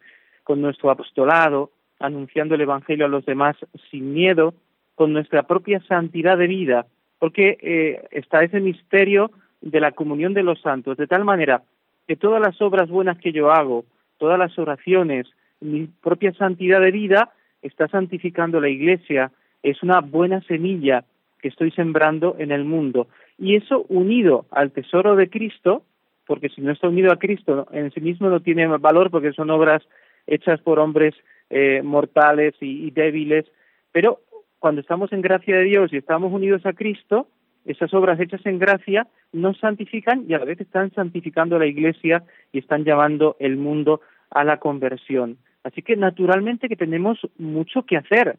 con 0.45 0.61
nuestro 0.61 0.91
apostolado, 0.91 1.71
anunciando 1.99 2.55
el 2.55 2.61
Evangelio 2.61 3.07
a 3.07 3.09
los 3.09 3.25
demás 3.25 3.57
sin 3.91 4.13
miedo, 4.13 4.55
con 4.95 5.13
nuestra 5.13 5.43
propia 5.43 5.81
santidad 5.81 6.39
de 6.39 6.47
vida, 6.47 6.87
porque 7.19 7.59
eh, 7.61 8.09
está 8.11 8.43
ese 8.43 8.61
misterio 8.61 9.31
de 9.61 9.81
la 9.81 9.93
comunión 9.93 10.35
de 10.35 10.43
los 10.43 10.61
santos, 10.61 10.97
de 10.97 11.07
tal 11.07 11.25
manera 11.25 11.63
que 12.07 12.17
todas 12.17 12.41
las 12.41 12.61
obras 12.63 12.89
buenas 12.89 13.19
que 13.19 13.33
yo 13.33 13.51
hago, 13.51 13.85
todas 14.19 14.39
las 14.39 14.59
oraciones, 14.59 15.27
mi 15.61 15.87
propia 15.87 16.33
santidad 16.35 16.81
de 16.81 16.91
vida, 16.91 17.33
está 17.63 17.89
santificando 17.89 18.61
la 18.61 18.69
Iglesia, 18.69 19.33
es 19.63 19.83
una 19.83 20.01
buena 20.01 20.41
semilla 20.43 21.05
que 21.41 21.49
estoy 21.49 21.71
sembrando 21.73 22.37
en 22.39 22.53
el 22.53 22.65
mundo. 22.65 23.09
Y 23.39 23.57
eso 23.57 23.85
unido 23.89 24.47
al 24.51 24.71
tesoro 24.73 25.17
de 25.17 25.29
Cristo, 25.29 25.83
porque 26.27 26.49
si 26.49 26.61
no 26.61 26.73
está 26.73 26.89
unido 26.89 27.13
a 27.13 27.19
Cristo 27.19 27.67
en 27.73 27.91
sí 27.93 28.01
mismo 28.01 28.29
no 28.29 28.41
tiene 28.41 28.67
valor 28.67 29.11
porque 29.11 29.33
son 29.33 29.51
obras 29.51 29.83
hechas 30.27 30.61
por 30.61 30.79
hombres 30.79 31.15
eh, 31.51 31.83
mortales 31.83 32.55
y, 32.61 32.91
débiles, 32.91 33.47
pero 33.93 34.21
cuando 34.59 34.81
estamos 34.81 35.13
en 35.13 35.23
gracia 35.23 35.57
de 35.57 35.65
Dios 35.65 35.93
y 35.93 35.97
estamos 35.97 36.33
unidos 36.33 36.65
a 36.67 36.73
Cristo, 36.73 37.29
esas 37.65 37.93
obras 37.95 38.19
hechas 38.21 38.45
en 38.47 38.59
gracia 38.59 39.07
nos 39.33 39.59
santifican 39.59 40.25
y 40.29 40.35
a 40.35 40.39
la 40.39 40.45
vez 40.45 40.61
están 40.61 40.93
santificando 40.93 41.59
la 41.59 41.67
Iglesia 41.67 42.25
y 42.53 42.59
están 42.59 42.85
llevando 42.85 43.37
el 43.39 43.57
mundo 43.57 44.01
a 44.31 44.45
la 44.45 44.59
conversión. 44.59 45.39
Así 45.65 45.83
que 45.83 45.97
naturalmente 45.97 46.69
que 46.69 46.77
tenemos 46.77 47.19
mucho 47.39 47.83
que 47.83 47.97
hacer, 47.97 48.39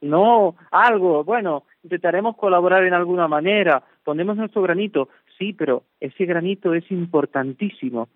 no 0.00 0.54
algo, 0.70 1.24
bueno, 1.24 1.64
intentaremos 1.82 2.36
colaborar 2.36 2.84
en 2.84 2.94
alguna 2.94 3.26
manera, 3.26 3.82
ponemos 4.04 4.36
nuestro 4.36 4.62
granito, 4.62 5.08
sí, 5.38 5.52
pero 5.52 5.82
ese 6.00 6.24
granito 6.24 6.74
es 6.74 6.88
importantísimo, 6.90 8.08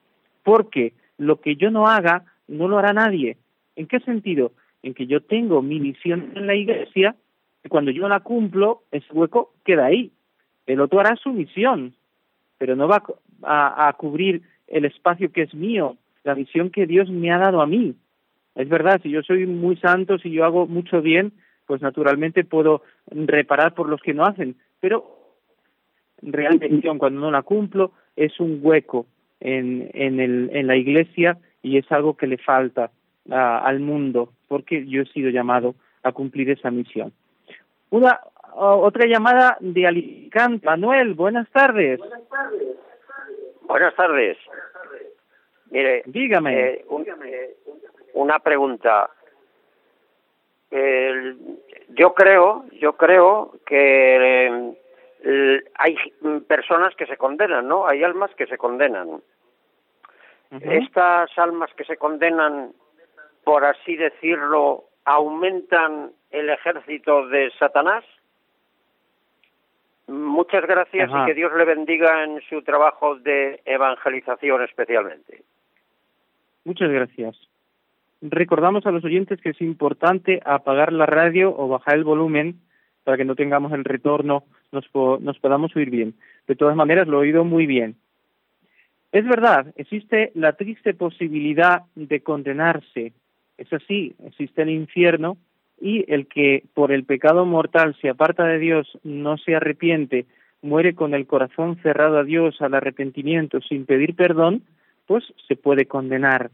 porque 0.43 0.93
lo 1.19 1.41
que 1.41 1.57
yo 1.57 1.71
no 1.71 1.87
haga 1.87 2.25
no 2.49 2.69
lo 2.69 2.79
hará 2.79 2.93
nadie. 2.93 3.37
¿En 3.77 3.87
qué 3.87 4.01
sentido? 4.01 4.53
En 4.83 4.95
que 4.95 5.07
yo 5.07 5.23
tengo 5.23 5.63
mi 5.63 5.81
misión 5.81 6.33
en 6.35 6.47
la 6.47 6.55
iglesia 6.55 7.17
y 7.65 7.69
cuando 7.69 7.91
yo 7.91 8.09
la 8.09 8.21
cumplo, 8.21 8.83
ese 8.91 9.07
hueco 9.13 9.55
queda 9.65 9.87
ahí. 9.87 10.11
El 10.67 10.81
otro 10.81 11.01
hará 11.01 11.17
su 11.17 11.33
misión, 11.33 11.95
pero 12.59 12.77
no 12.77 12.89
va 12.89 13.03
a, 13.43 13.93
cubrir 13.97 14.43
el 14.67 14.85
espacio 14.85 15.33
que 15.33 15.43
es 15.43 15.55
mío, 15.55 15.97
la 16.25 16.35
misión 16.35 16.71
que 16.71 16.87
Dios 16.87 17.09
me 17.11 17.33
ha 17.33 17.39
dado 17.39 17.61
a 17.61 17.67
mí. 17.67 17.95
Es 18.55 18.69
verdad, 18.69 19.01
si 19.03 19.11
yo 19.11 19.23
soy 19.23 19.47
muy 19.47 19.77
santo, 19.77 20.19
si 20.19 20.31
yo 20.31 20.45
hago 20.45 20.67
mucho 20.67 21.03
bien, 21.03 21.33
pues 21.67 21.81
naturalmente 21.83 22.45
puedo 22.45 22.83
reparar 23.11 23.75
por 23.75 23.89
los 23.89 24.01
que 24.01 24.15
no 24.15 24.25
hacen, 24.25 24.57
pero 24.81 25.05
realmente 26.21 26.81
cuando 26.99 27.21
no 27.21 27.31
la 27.31 27.43
cumplo 27.43 27.93
es 28.15 28.39
un 28.39 28.61
hueco 28.63 29.07
en, 29.41 29.91
en, 29.95 30.21
el, 30.21 30.51
en 30.53 30.67
la 30.67 30.77
iglesia 30.77 31.39
y 31.63 31.79
es 31.79 31.91
algo 31.91 32.17
que 32.17 32.27
le 32.27 32.39
falta 32.39 32.91
al 33.31 33.81
mundo, 33.81 34.33
porque 34.49 34.87
yo 34.87 35.03
he 35.03 35.07
sido 35.07 35.31
llamado 35.31 35.75
a 36.03 36.13
cumplir 36.13 36.51
esa 36.51 36.71
misión. 36.71 37.13
Una 37.91 38.21
otra 38.55 39.07
llamada 39.07 39.57
de 39.61 39.87
Alicante. 39.87 40.67
Manuel, 40.67 41.15
buenas 41.15 41.49
tardes. 41.51 41.99
Buenas 41.99 42.29
tardes. 42.29 42.77
Buenas 43.63 43.95
tardes. 43.95 44.39
Mire, 45.71 46.03
dígame. 46.07 46.71
Eh, 46.71 46.85
una 48.15 48.39
pregunta. 48.41 49.09
yo 50.71 52.15
creo, 52.15 52.65
yo 52.81 52.97
creo 52.97 53.55
que 53.65 54.75
eh, 55.25 55.63
hay 55.75 55.97
personas 56.47 56.95
que 56.97 57.07
se 57.07 57.17
condenan, 57.17 57.69
¿no? 57.69 57.87
Hay 57.87 58.03
almas 58.03 58.35
que 58.35 58.47
se 58.47 58.59
condenan. 58.59 59.23
Estas 60.61 61.31
almas 61.39 61.73
que 61.75 61.85
se 61.85 61.97
condenan 61.97 62.75
por 63.45 63.65
así 63.65 63.97
decirlo, 63.97 64.85
aumentan 65.05 66.13
el 66.31 66.51
ejército 66.51 67.27
de 67.29 67.51
Satanás? 67.59 68.05
Muchas 70.09 70.67
gracias 70.67 71.11
y 71.11 71.27
que 71.27 71.35
Dios 71.35 71.53
le 71.57 71.65
bendiga 71.65 72.25
en 72.25 72.41
su 72.49 72.63
trabajo 72.63 73.17
de 73.17 73.61
evangelización 73.65 74.63
especialmente. 74.63 75.43
Muchas 76.65 76.91
gracias. 76.91 77.37
Recordamos 78.21 78.87
a 78.87 78.93
los 78.93 79.05
oyentes 79.05 79.41
que 79.41 79.51
es 79.51 79.61
importante 79.61 80.41
apagar 80.45 80.93
la 80.93 81.07
radio 81.07 81.55
o 81.57 81.69
bajar 81.69 81.97
el 81.97 82.05
volumen 82.05 82.61
para 83.05 83.17
que 83.17 83.25
no 83.25 83.35
tengamos 83.35 83.73
el 83.73 83.85
retorno, 83.85 84.45
nos, 84.71 84.85
nos 85.21 85.39
podamos 85.39 85.75
oír 85.75 85.91
bien. 85.91 86.15
De 86.47 86.55
todas 86.55 86.77
maneras, 86.77 87.09
lo 87.09 87.19
he 87.19 87.27
oído 87.27 87.45
muy 87.45 87.67
bien. 87.67 87.97
Es 89.11 89.27
verdad, 89.27 89.73
existe 89.77 90.31
la 90.35 90.55
triste 90.55 90.95
posibilidad 90.95 91.83
de 91.95 92.21
condenarse 92.21 93.13
es 93.63 93.73
así, 93.73 94.15
existe 94.25 94.63
el 94.63 94.71
infierno 94.71 95.37
y 95.81 96.05
el 96.13 96.27
que 96.27 96.65
por 96.75 96.93
el 96.93 97.05
pecado 97.05 97.45
mortal 97.45 97.97
se 98.01 98.09
aparta 98.09 98.45
de 98.45 98.59
Dios, 98.59 98.99
no 99.03 99.37
se 99.39 99.57
arrepiente, 99.57 100.27
muere 100.63 100.95
con 100.95 101.15
el 101.15 101.27
corazón 101.27 101.77
cerrado 101.83 102.19
a 102.19 102.25
Dios, 102.25 102.61
al 102.61 102.75
arrepentimiento, 102.75 103.61
sin 103.61 103.85
pedir 103.87 104.15
perdón, 104.15 104.63
pues 105.07 105.25
se 105.49 105.57
puede 105.57 105.87
condenar. 105.87 106.51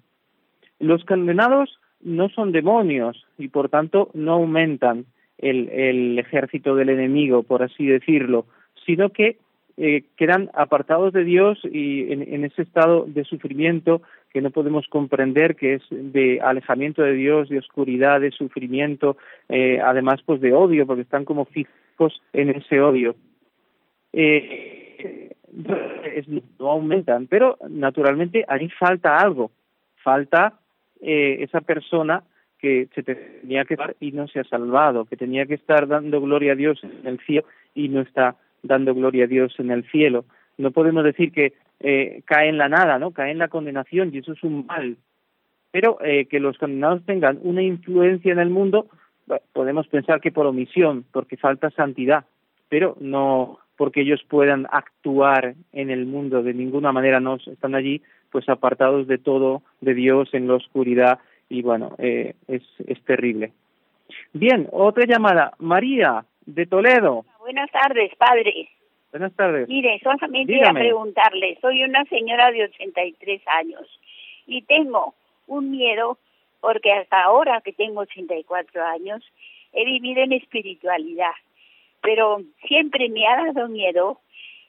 Los 0.79 1.05
condenados 1.05 1.79
no 2.01 2.29
son 2.29 2.53
demonios 2.53 3.27
y 3.37 3.49
por 3.49 3.69
tanto 3.69 4.11
no 4.15 4.35
aumentan 4.35 5.05
el, 5.37 5.69
el 5.69 6.19
ejército 6.19 6.75
del 6.75 6.89
enemigo, 6.89 7.43
por 7.43 7.63
así 7.63 7.87
decirlo, 7.87 8.47
sino 8.87 9.11
que 9.11 9.37
eh, 9.81 10.03
quedan 10.17 10.51
apartados 10.55 11.13
de 11.13 11.23
Dios 11.23 11.57
y 11.63 12.13
en, 12.13 12.45
ese 12.45 12.63
estado 12.63 13.05
de 13.07 13.23
sufrimiento 13.23 14.03
que 14.31 14.41
no 14.41 14.51
podemos 14.51 14.87
comprender, 14.89 15.57
que 15.57 15.75
es 15.75 15.83
de 15.91 16.41
alejamiento 16.41 17.03
de 17.03 17.15
Dios, 17.15 17.49
de 17.49 17.59
oscuridad, 17.59 18.21
de 18.21 18.31
sufrimiento, 18.31 19.17
eh, 19.49 19.81
además 19.83 20.21
pues 20.25 20.41
de 20.41 20.53
odio, 20.53 20.87
porque 20.87 21.03
están 21.03 21.25
como 21.25 21.47
fijos 21.47 22.23
en 22.33 22.51
ese 22.51 22.81
odio. 22.81 23.17
Eh, 24.13 25.31
no 26.59 26.71
aumentan, 26.71 27.27
pero 27.27 27.57
naturalmente 27.69 28.45
ahí 28.49 28.69
falta 28.69 29.19
algo, 29.19 29.51
falta 30.03 30.61
esa 31.01 31.61
persona 31.61 32.25
que 32.59 32.89
se 32.95 33.03
tenía 33.03 33.65
que 33.65 33.77
dar 33.77 33.97
y 34.01 34.13
no 34.13 34.27
se 34.29 34.41
ha 34.41 34.45
salvado, 34.45 35.05
que 35.05 35.17
tenía 35.17 35.47
que 35.47 35.55
estar 35.55 35.87
dando 35.87 36.21
gloria 36.21 36.53
a 36.53 36.57
Dios 36.57 36.83
en 36.83 37.07
el 37.07 37.19
cielo 37.21 37.45
y 37.75 37.89
no 37.89 38.01
está 38.01 38.37
dando 38.63 38.95
gloria 38.95 39.25
a 39.25 39.29
Dios 39.29 39.55
en 39.59 39.71
el 39.71 39.89
cielo. 39.91 40.25
No 40.57 40.73
podemos 40.73 41.05
decir 41.05 41.33
que 41.33 41.53
eh, 41.81 42.23
cae 42.25 42.49
en 42.49 42.59
la 42.59 42.69
nada, 42.69 42.99
¿no? 42.99 43.13
Cae 43.13 43.31
en 43.31 43.39
la 43.39 43.49
condenación 43.49 44.11
y 44.13 44.19
eso 44.19 44.33
es 44.33 44.43
un 44.43 44.67
mal. 44.67 44.97
Pero 45.71 45.99
eh, 46.03 46.27
que 46.27 46.41
los 46.41 46.59
condenados 46.59 47.05
tengan 47.05 47.39
una 47.43 47.63
influencia 47.63 48.33
en 48.33 48.39
el 48.39 48.51
mundo, 48.51 48.87
podemos 49.53 49.87
pensar 49.89 50.21
que 50.21 50.33
por 50.33 50.47
omisión, 50.47 51.05
porque 51.13 51.37
falta 51.37 51.71
santidad, 51.71 52.25
pero 52.69 52.97
no 53.01 53.59
porque 53.77 54.01
ellos 54.01 54.21
puedan 54.29 54.67
actuar 54.73 55.55
en 55.73 55.91
el 55.91 56.05
mundo 56.05 56.43
de 56.43 56.53
ninguna 56.53 56.91
manera, 56.91 57.21
no 57.21 57.37
están 57.37 57.77
allí 57.77 58.03
pues 58.31 58.49
apartados 58.49 59.07
de 59.07 59.19
todo, 59.19 59.63
de 59.81 59.95
Dios 59.95 60.29
en 60.33 60.49
la 60.49 60.55
oscuridad 60.55 61.21
y 61.49 61.63
bueno, 61.63 61.95
eh, 61.99 62.35
es, 62.49 62.63
es 62.87 63.01
terrible. 63.05 63.53
Bien, 64.33 64.69
otra 64.73 65.05
llamada. 65.07 65.53
María, 65.59 66.25
de 66.45 66.67
Toledo. 66.67 67.25
Buenas 67.41 67.71
tardes, 67.71 68.11
padre. 68.17 68.69
Buenas 69.11 69.35
tardes. 69.35 69.69
Mire, 69.69 69.99
solamente 70.03 70.63
a 70.65 70.73
preguntarle, 70.73 71.59
soy 71.61 71.83
una 71.83 72.05
señora 72.05 72.51
de 72.51 72.65
83 72.65 73.41
años 73.47 74.01
y 74.47 74.63
tengo 74.63 75.15
un 75.47 75.71
miedo 75.71 76.19
porque 76.61 76.93
hasta 76.93 77.23
ahora 77.23 77.61
que 77.63 77.73
tengo 77.73 78.01
84 78.01 78.85
años 78.85 79.25
he 79.73 79.85
vivido 79.85 80.23
en 80.23 80.33
espiritualidad, 80.33 81.33
pero 82.03 82.43
siempre 82.67 83.09
me 83.09 83.27
ha 83.27 83.45
dado 83.45 83.69
miedo 83.69 84.21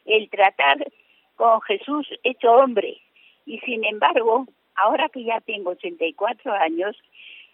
el 0.06 0.30
tratar 0.30 0.88
con 1.36 1.62
Jesús 1.62 2.08
hecho 2.24 2.52
hombre 2.54 3.02
y 3.46 3.60
sin 3.60 3.84
embargo, 3.84 4.46
ahora 4.76 5.10
que 5.10 5.24
ya 5.24 5.42
tengo 5.42 5.72
84 5.72 6.54
años, 6.54 6.96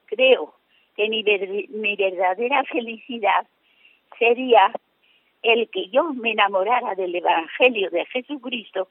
creo 0.05 0.53
que 0.95 1.09
mi, 1.09 1.23
mi 1.69 1.95
verdadera 1.95 2.63
felicidad 2.65 3.47
sería 4.19 4.71
el 5.45 5.69
que 5.69 5.89
yo 5.89 6.13
me 6.13 6.31
enamorara 6.31 6.95
del 6.95 7.15
Evangelio 7.15 7.89
de 7.91 8.05
Jesucristo, 8.07 8.87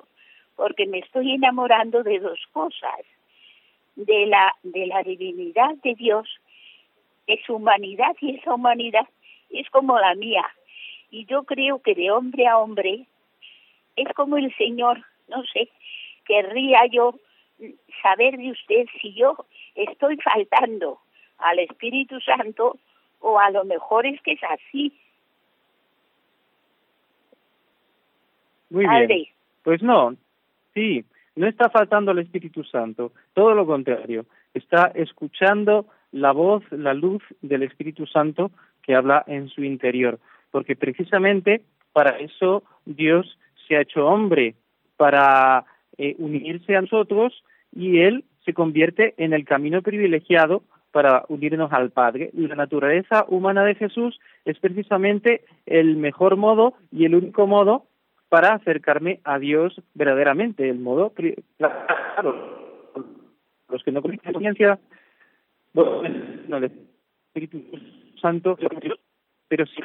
porque 0.56 0.86
me 0.86 0.98
estoy 0.98 1.32
enamorando 1.32 2.02
de 2.02 2.20
dos 2.20 2.38
cosas, 2.52 3.00
de 3.96 4.26
la, 4.26 4.54
de 4.62 4.86
la 4.86 5.02
divinidad 5.02 5.74
de 5.82 5.94
Dios, 5.94 6.28
de 7.26 7.40
su 7.44 7.56
humanidad, 7.56 8.14
y 8.20 8.36
esa 8.36 8.54
humanidad 8.54 9.08
es 9.50 9.68
como 9.70 9.98
la 9.98 10.14
mía. 10.14 10.44
Y 11.10 11.26
yo 11.26 11.42
creo 11.42 11.80
que 11.80 11.94
de 11.94 12.10
hombre 12.10 12.46
a 12.46 12.58
hombre 12.58 13.06
es 13.96 14.08
como 14.14 14.36
el 14.36 14.54
Señor, 14.56 15.04
no 15.28 15.44
sé, 15.44 15.68
querría 16.24 16.86
yo 16.86 17.14
saber 18.02 18.36
de 18.36 18.50
usted 18.50 18.86
si 19.00 19.12
yo 19.14 19.46
estoy 19.74 20.16
faltando 20.18 20.98
al 21.38 21.58
Espíritu 21.58 22.20
Santo 22.20 22.78
o 23.20 23.38
a 23.38 23.50
lo 23.50 23.64
mejor 23.64 24.06
es 24.06 24.20
que 24.22 24.32
es 24.32 24.42
así. 24.44 24.92
Muy 28.74 28.86
bien. 28.88 29.26
Pues 29.62 29.82
no, 29.82 30.16
sí, 30.74 31.04
no 31.36 31.46
está 31.46 31.70
faltando 31.70 32.10
al 32.10 32.18
Espíritu 32.18 32.64
Santo, 32.64 33.12
todo 33.32 33.54
lo 33.54 33.64
contrario, 33.66 34.26
está 34.52 34.90
escuchando 34.94 35.86
la 36.10 36.32
voz, 36.32 36.64
la 36.72 36.92
luz 36.92 37.22
del 37.40 37.62
Espíritu 37.62 38.04
Santo 38.06 38.50
que 38.82 38.96
habla 38.96 39.24
en 39.28 39.48
su 39.48 39.62
interior, 39.62 40.18
porque 40.50 40.74
precisamente 40.74 41.62
para 41.92 42.18
eso 42.18 42.64
Dios 42.84 43.38
se 43.66 43.76
ha 43.76 43.82
hecho 43.82 44.06
hombre, 44.06 44.56
para 44.96 45.64
eh, 45.96 46.16
unirse 46.18 46.76
a 46.76 46.80
nosotros 46.80 47.44
y 47.74 48.00
Él 48.00 48.24
se 48.44 48.54
convierte 48.54 49.14
en 49.16 49.32
el 49.32 49.44
camino 49.44 49.82
privilegiado 49.82 50.62
para 50.90 51.24
unirnos 51.28 51.72
al 51.72 51.90
Padre. 51.90 52.30
La 52.34 52.54
naturaleza 52.54 53.24
humana 53.28 53.64
de 53.64 53.74
Jesús 53.74 54.20
es 54.44 54.58
precisamente 54.58 55.42
el 55.66 55.96
mejor 55.96 56.36
modo 56.36 56.74
y 56.92 57.04
el 57.04 57.14
único 57.14 57.46
modo 57.46 57.86
para 58.28 58.54
acercarme 58.54 59.20
a 59.24 59.38
Dios 59.38 59.80
verdaderamente. 59.94 60.68
El 60.68 60.78
modo, 60.78 61.12
los 63.68 63.84
que 63.84 63.92
no 63.92 64.02
conocen 64.02 64.32
conciencia, 64.32 64.78
no, 65.72 66.04
el 66.04 66.72
Espíritu 67.28 67.62
Santo, 68.20 68.56
pero 69.48 69.66
sí 69.66 69.80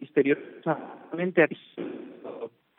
misteriosamente 0.00 1.42
a 1.42 1.48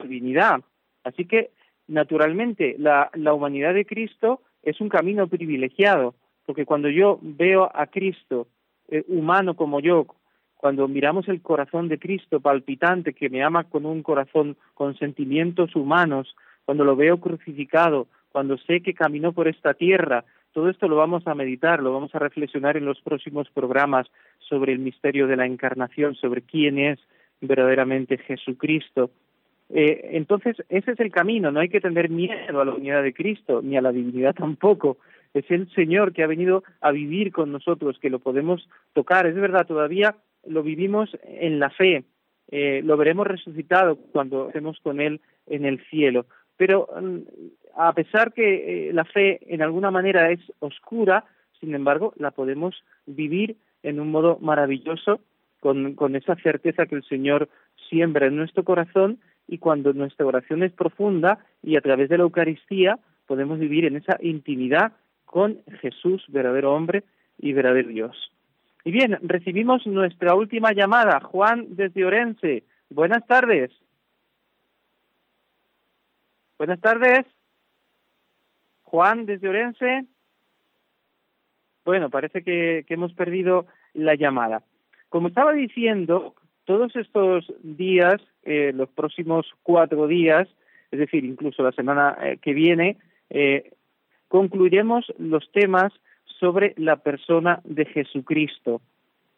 divinidad. 0.04 0.62
Así 1.04 1.26
que, 1.26 1.52
naturalmente, 1.88 2.76
la, 2.80 3.10
la 3.14 3.34
humanidad 3.34 3.74
de 3.74 3.86
Cristo 3.86 4.42
es 4.64 4.82
un 4.82 4.90
camino 4.90 5.28
privilegiado 5.28 6.16
porque 6.46 6.66
cuando 6.66 6.90
yo 6.90 7.20
veo 7.22 7.70
a 7.74 7.88
Cristo 7.88 8.48
eh, 8.88 9.04
humano 9.08 9.56
como 9.56 9.80
yo, 9.80 10.06
cuando 10.58 10.88
miramos 10.88 11.28
el 11.28 11.42
corazón 11.42 11.88
de 11.88 12.00
Cristo 12.00 12.40
palpitante, 12.40 13.14
que 13.14 13.30
me 13.30 13.44
ama 13.44 13.66
con 13.66 13.86
un 13.86 14.02
corazón 14.04 14.58
con 14.74 14.98
sentimientos 14.98 15.76
humanos, 15.76 16.36
cuando 16.66 16.84
lo 16.84 16.96
veo 16.96 17.20
crucificado, 17.20 18.08
cuando 18.32 18.58
sé 18.58 18.82
que 18.82 18.94
caminó 18.94 19.32
por 19.32 19.48
esta 19.48 19.74
tierra, 19.74 20.26
todo 20.54 20.70
esto 20.70 20.88
lo 20.88 20.96
vamos 20.96 21.28
a 21.28 21.36
meditar, 21.36 21.82
lo 21.82 21.94
vamos 21.94 22.16
a 22.16 22.20
reflexionar 22.20 22.78
en 22.78 22.86
los 22.86 23.02
próximos 23.02 23.50
programas 23.50 24.08
sobre 24.40 24.72
el 24.72 24.80
misterio 24.80 25.28
de 25.28 25.36
la 25.36 25.46
encarnación, 25.46 26.16
sobre 26.16 26.42
quién 26.42 26.80
es 26.80 27.00
verdaderamente 27.42 28.18
Jesucristo. 28.18 29.12
Eh, 29.70 30.12
entonces, 30.14 30.56
ese 30.70 30.92
es 30.92 31.00
el 31.00 31.12
camino, 31.12 31.52
no 31.52 31.60
hay 31.60 31.70
que 31.70 31.82
tener 31.82 32.10
miedo 32.10 32.62
a 32.62 32.66
la 32.66 32.74
unidad 32.74 33.04
de 33.04 33.14
Cristo, 33.14 33.62
ni 33.62 33.78
a 33.78 33.82
la 33.82 33.92
divinidad 33.92 34.34
tampoco, 34.34 34.98
es 35.36 35.52
el 35.52 35.70
Señor 35.72 36.14
que 36.14 36.24
ha 36.24 36.28
venido 36.28 36.64
a 36.80 36.92
vivir 36.92 37.32
con 37.34 37.52
nosotros, 37.52 38.00
que 38.00 38.10
lo 38.10 38.20
podemos 38.20 38.68
tocar. 38.94 39.26
Es 39.28 39.36
verdad, 39.36 39.68
todavía 39.68 40.16
lo 40.48 40.64
vivimos 40.64 41.10
en 41.24 41.60
la 41.60 41.70
fe, 41.70 42.04
eh, 42.50 42.82
lo 42.84 42.98
veremos 42.98 43.28
resucitado 43.28 43.96
cuando 43.96 44.48
estemos 44.48 44.80
con 44.82 45.00
Él 45.02 45.22
en 45.48 45.66
el 45.66 45.84
cielo. 45.90 46.26
Pero 46.58 46.88
mm, 47.02 47.20
a 47.76 47.94
pesar 47.94 48.34
que 48.34 48.90
eh, 48.90 48.94
la 48.94 49.06
fe 49.06 49.40
en 49.54 49.62
alguna 49.62 49.92
manera 49.92 50.32
es 50.32 50.40
oscura, 50.60 51.26
sin 51.60 51.74
embargo, 51.74 52.14
la 52.18 52.32
podemos 52.32 52.76
vivir 53.06 53.58
en 53.84 54.00
un 54.00 54.12
modo 54.12 54.38
maravilloso, 54.40 55.20
con, 55.60 55.96
con 55.96 56.16
esa 56.16 56.36
certeza 56.36 56.86
que 56.86 56.96
el 56.96 57.04
Señor 57.04 57.50
siembra 57.90 58.28
en 58.28 58.36
nuestro 58.36 58.64
corazón 58.64 59.20
y 59.48 59.58
cuando 59.58 59.94
nuestra 59.94 60.26
oración 60.26 60.64
es 60.64 60.72
profunda 60.72 61.40
y 61.64 61.76
a 61.76 61.82
través 61.82 62.10
de 62.10 62.18
la 62.18 62.24
Eucaristía 62.24 63.00
podemos 63.26 63.60
vivir 63.60 63.86
en 63.86 63.96
esa 63.96 64.18
intimidad 64.22 64.94
con 65.26 65.60
Jesús, 65.82 66.24
verdadero 66.28 66.74
hombre 66.74 67.04
y 67.38 67.54
verdadero 67.54 67.90
Dios. 67.90 68.32
Y 68.86 68.92
bien, 68.92 69.18
recibimos 69.24 69.86
nuestra 69.88 70.36
última 70.36 70.72
llamada, 70.72 71.20
Juan 71.20 71.76
desde 71.76 72.06
Orense. 72.06 72.64
Buenas 72.92 73.26
tardes. 73.26 73.72
Buenas 76.60 76.80
tardes. 76.80 77.26
Juan 78.84 79.26
desde 79.26 79.50
Orense. 79.50 80.06
Bueno, 81.84 82.12
parece 82.12 82.44
que, 82.44 82.86
hemos 82.88 83.12
perdido 83.14 83.66
la 83.96 84.14
llamada. 84.14 84.62
Como 85.10 85.30
estaba 85.30 85.54
diciendo, 85.54 86.36
todos 86.66 86.96
estos 86.96 87.52
días, 87.64 88.22
eh, 88.44 88.72
los 88.72 88.90
próximos 88.90 89.48
cuatro 89.64 90.06
días, 90.06 90.48
es 90.92 91.00
decir, 91.00 91.26
incluso 91.26 91.64
la 91.64 91.72
semana 91.72 92.16
eh, 92.22 92.38
que 92.40 92.54
viene, 92.54 92.98
eh, 93.32 93.72
concluiremos 94.28 95.12
los 95.18 95.52
temas 95.52 95.92
sobre 96.40 96.74
la 96.78 96.98
persona 96.98 97.62
de 97.64 97.86
Jesucristo. 97.86 98.82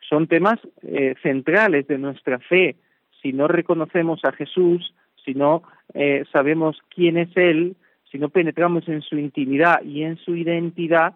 Son 0.08 0.28
temas 0.28 0.60
eh, 0.84 1.16
centrales 1.22 1.88
de 1.88 1.98
nuestra 1.98 2.39
fe. 2.39 2.76
Si 3.22 3.34
no 3.34 3.48
reconocemos 3.48 4.24
a 4.24 4.32
Jesús, 4.32 4.93
si 5.24 5.34
no 5.34 5.64
eh, 5.93 6.24
sabemos 6.32 6.78
quién 6.89 7.18
es 7.18 7.36
Él, 7.36 7.76
si 8.12 8.18
no 8.18 8.30
penetramos 8.30 8.88
en 8.88 9.02
su 9.02 9.18
intimidad 9.18 9.82
y 9.84 10.04
en 10.04 10.18
su 10.18 10.36
identidad, 10.36 11.16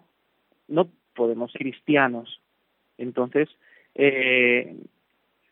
no 0.68 0.88
podemos 1.14 1.50
ser 1.52 1.62
cristianos. 1.62 2.40
Entonces, 2.98 3.48
eh, 3.94 4.76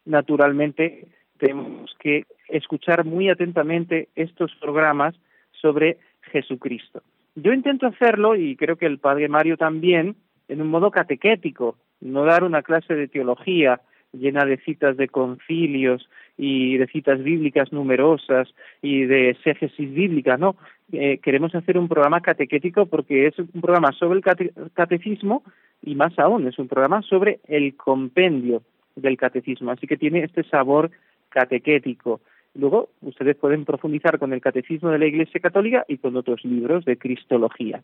naturalmente, 0.05 1.09
tenemos 1.39 1.95
que 1.99 2.25
escuchar 2.49 3.05
muy 3.05 3.31
atentamente 3.31 4.09
estos 4.15 4.55
programas 4.57 5.15
sobre 5.53 5.99
Jesucristo. 6.33 7.03
Yo 7.35 7.53
intento 7.53 7.87
hacerlo, 7.87 8.37
y 8.37 8.57
creo 8.57 8.77
que 8.77 8.87
el 8.87 8.99
padre 8.99 9.29
Mario 9.29 9.57
también, 9.57 10.17
en 10.49 10.61
un 10.61 10.69
modo 10.69 10.91
catequético, 10.91 11.77
no 12.01 12.25
dar 12.25 12.45
una 12.45 12.63
clase 12.63 12.95
de 12.95 13.09
teología 13.09 13.81
llena 14.13 14.45
de 14.45 14.57
citas 14.59 14.97
de 14.97 15.09
concilios 15.09 16.09
y 16.37 16.77
de 16.79 16.87
citas 16.89 17.23
bíblicas 17.23 17.73
numerosas 17.73 18.49
y 18.83 19.05
de 19.05 19.31
exégesis 19.31 19.93
bíblica, 19.93 20.37
no. 20.37 20.57
Eh, 20.93 21.19
queremos 21.19 21.55
hacer 21.55 21.79
un 21.79 21.87
programa 21.87 22.21
catequético 22.21 22.87
porque 22.87 23.29
es 23.29 23.39
un 23.39 23.61
programa 23.61 23.93
sobre 23.93 24.19
el 24.19 24.53
catecismo 24.75 25.45
y 25.83 25.95
más 25.95 26.19
aún, 26.19 26.49
es 26.49 26.59
un 26.59 26.67
programa 26.67 27.03
sobre 27.03 27.39
el 27.47 27.77
compendio 27.77 28.63
del 28.97 29.17
catecismo, 29.17 29.71
así 29.71 29.87
que 29.87 29.97
tiene 29.97 30.25
este 30.25 30.43
sabor 30.45 30.91
catequético. 31.29 32.21
Luego, 32.55 32.89
ustedes 33.03 33.37
pueden 33.37 33.65
profundizar 33.65 34.19
con 34.19 34.33
el 34.33 34.41
Catecismo 34.41 34.91
de 34.91 34.99
la 34.99 35.07
Iglesia 35.07 35.41
Católica 35.41 35.85
y 35.89 35.99
con 35.99 36.17
otros 36.17 36.45
libros 36.45 36.85
de 36.85 36.97
Cristología. 36.97 37.83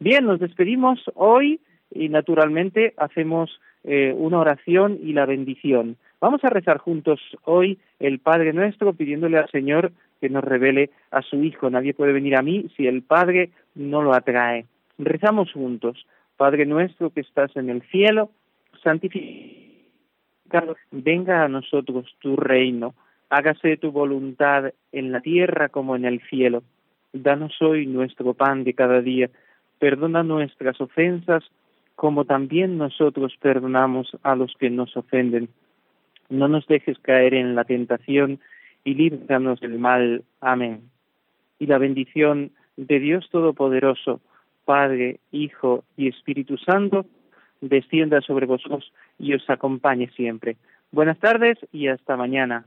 Bien, 0.00 0.24
nos 0.24 0.40
despedimos 0.40 1.00
hoy 1.14 1.60
y 1.90 2.08
naturalmente 2.08 2.94
hacemos 2.96 3.60
eh, 3.84 4.14
una 4.16 4.38
oración 4.38 4.98
y 5.02 5.12
la 5.12 5.26
bendición. 5.26 5.96
Vamos 6.20 6.44
a 6.44 6.50
rezar 6.50 6.78
juntos 6.78 7.20
hoy 7.44 7.78
el 7.98 8.18
Padre 8.18 8.52
nuestro 8.52 8.92
pidiéndole 8.92 9.38
al 9.38 9.50
Señor 9.50 9.92
que 10.20 10.28
nos 10.28 10.44
revele 10.44 10.90
a 11.10 11.22
su 11.22 11.42
Hijo. 11.42 11.68
Nadie 11.68 11.94
puede 11.94 12.12
venir 12.12 12.36
a 12.36 12.42
mí 12.42 12.70
si 12.76 12.86
el 12.86 13.02
Padre 13.02 13.50
no 13.74 14.02
lo 14.02 14.14
atrae. 14.14 14.66
Rezamos 14.98 15.52
juntos. 15.52 16.06
Padre 16.36 16.64
nuestro 16.64 17.10
que 17.10 17.20
estás 17.20 17.54
en 17.56 17.70
el 17.70 17.82
cielo, 17.82 18.30
santificado. 18.82 20.76
Venga 20.90 21.44
a 21.44 21.48
nosotros 21.48 22.06
tu 22.20 22.36
reino. 22.36 22.94
Hágase 23.32 23.78
tu 23.78 23.92
voluntad 23.92 24.74
en 24.92 25.10
la 25.10 25.22
tierra 25.22 25.70
como 25.70 25.96
en 25.96 26.04
el 26.04 26.20
cielo. 26.28 26.62
Danos 27.14 27.54
hoy 27.62 27.86
nuestro 27.86 28.34
pan 28.34 28.62
de 28.62 28.74
cada 28.74 29.00
día. 29.00 29.30
Perdona 29.78 30.22
nuestras 30.22 30.78
ofensas 30.82 31.42
como 31.94 32.26
también 32.26 32.76
nosotros 32.76 33.34
perdonamos 33.40 34.14
a 34.22 34.36
los 34.36 34.54
que 34.58 34.68
nos 34.68 34.94
ofenden. 34.98 35.48
No 36.28 36.46
nos 36.46 36.66
dejes 36.66 36.98
caer 36.98 37.32
en 37.32 37.54
la 37.54 37.64
tentación 37.64 38.38
y 38.84 38.96
líbranos 38.96 39.60
del 39.60 39.78
mal. 39.78 40.24
Amén. 40.42 40.90
Y 41.58 41.68
la 41.68 41.78
bendición 41.78 42.50
de 42.76 43.00
Dios 43.00 43.30
Todopoderoso, 43.30 44.20
Padre, 44.66 45.20
Hijo 45.30 45.84
y 45.96 46.08
Espíritu 46.08 46.58
Santo, 46.58 47.06
descienda 47.62 48.20
sobre 48.20 48.44
vosotros 48.44 48.92
y 49.18 49.32
os 49.32 49.48
acompañe 49.48 50.10
siempre. 50.10 50.58
Buenas 50.90 51.18
tardes 51.18 51.56
y 51.72 51.86
hasta 51.86 52.18
mañana. 52.18 52.66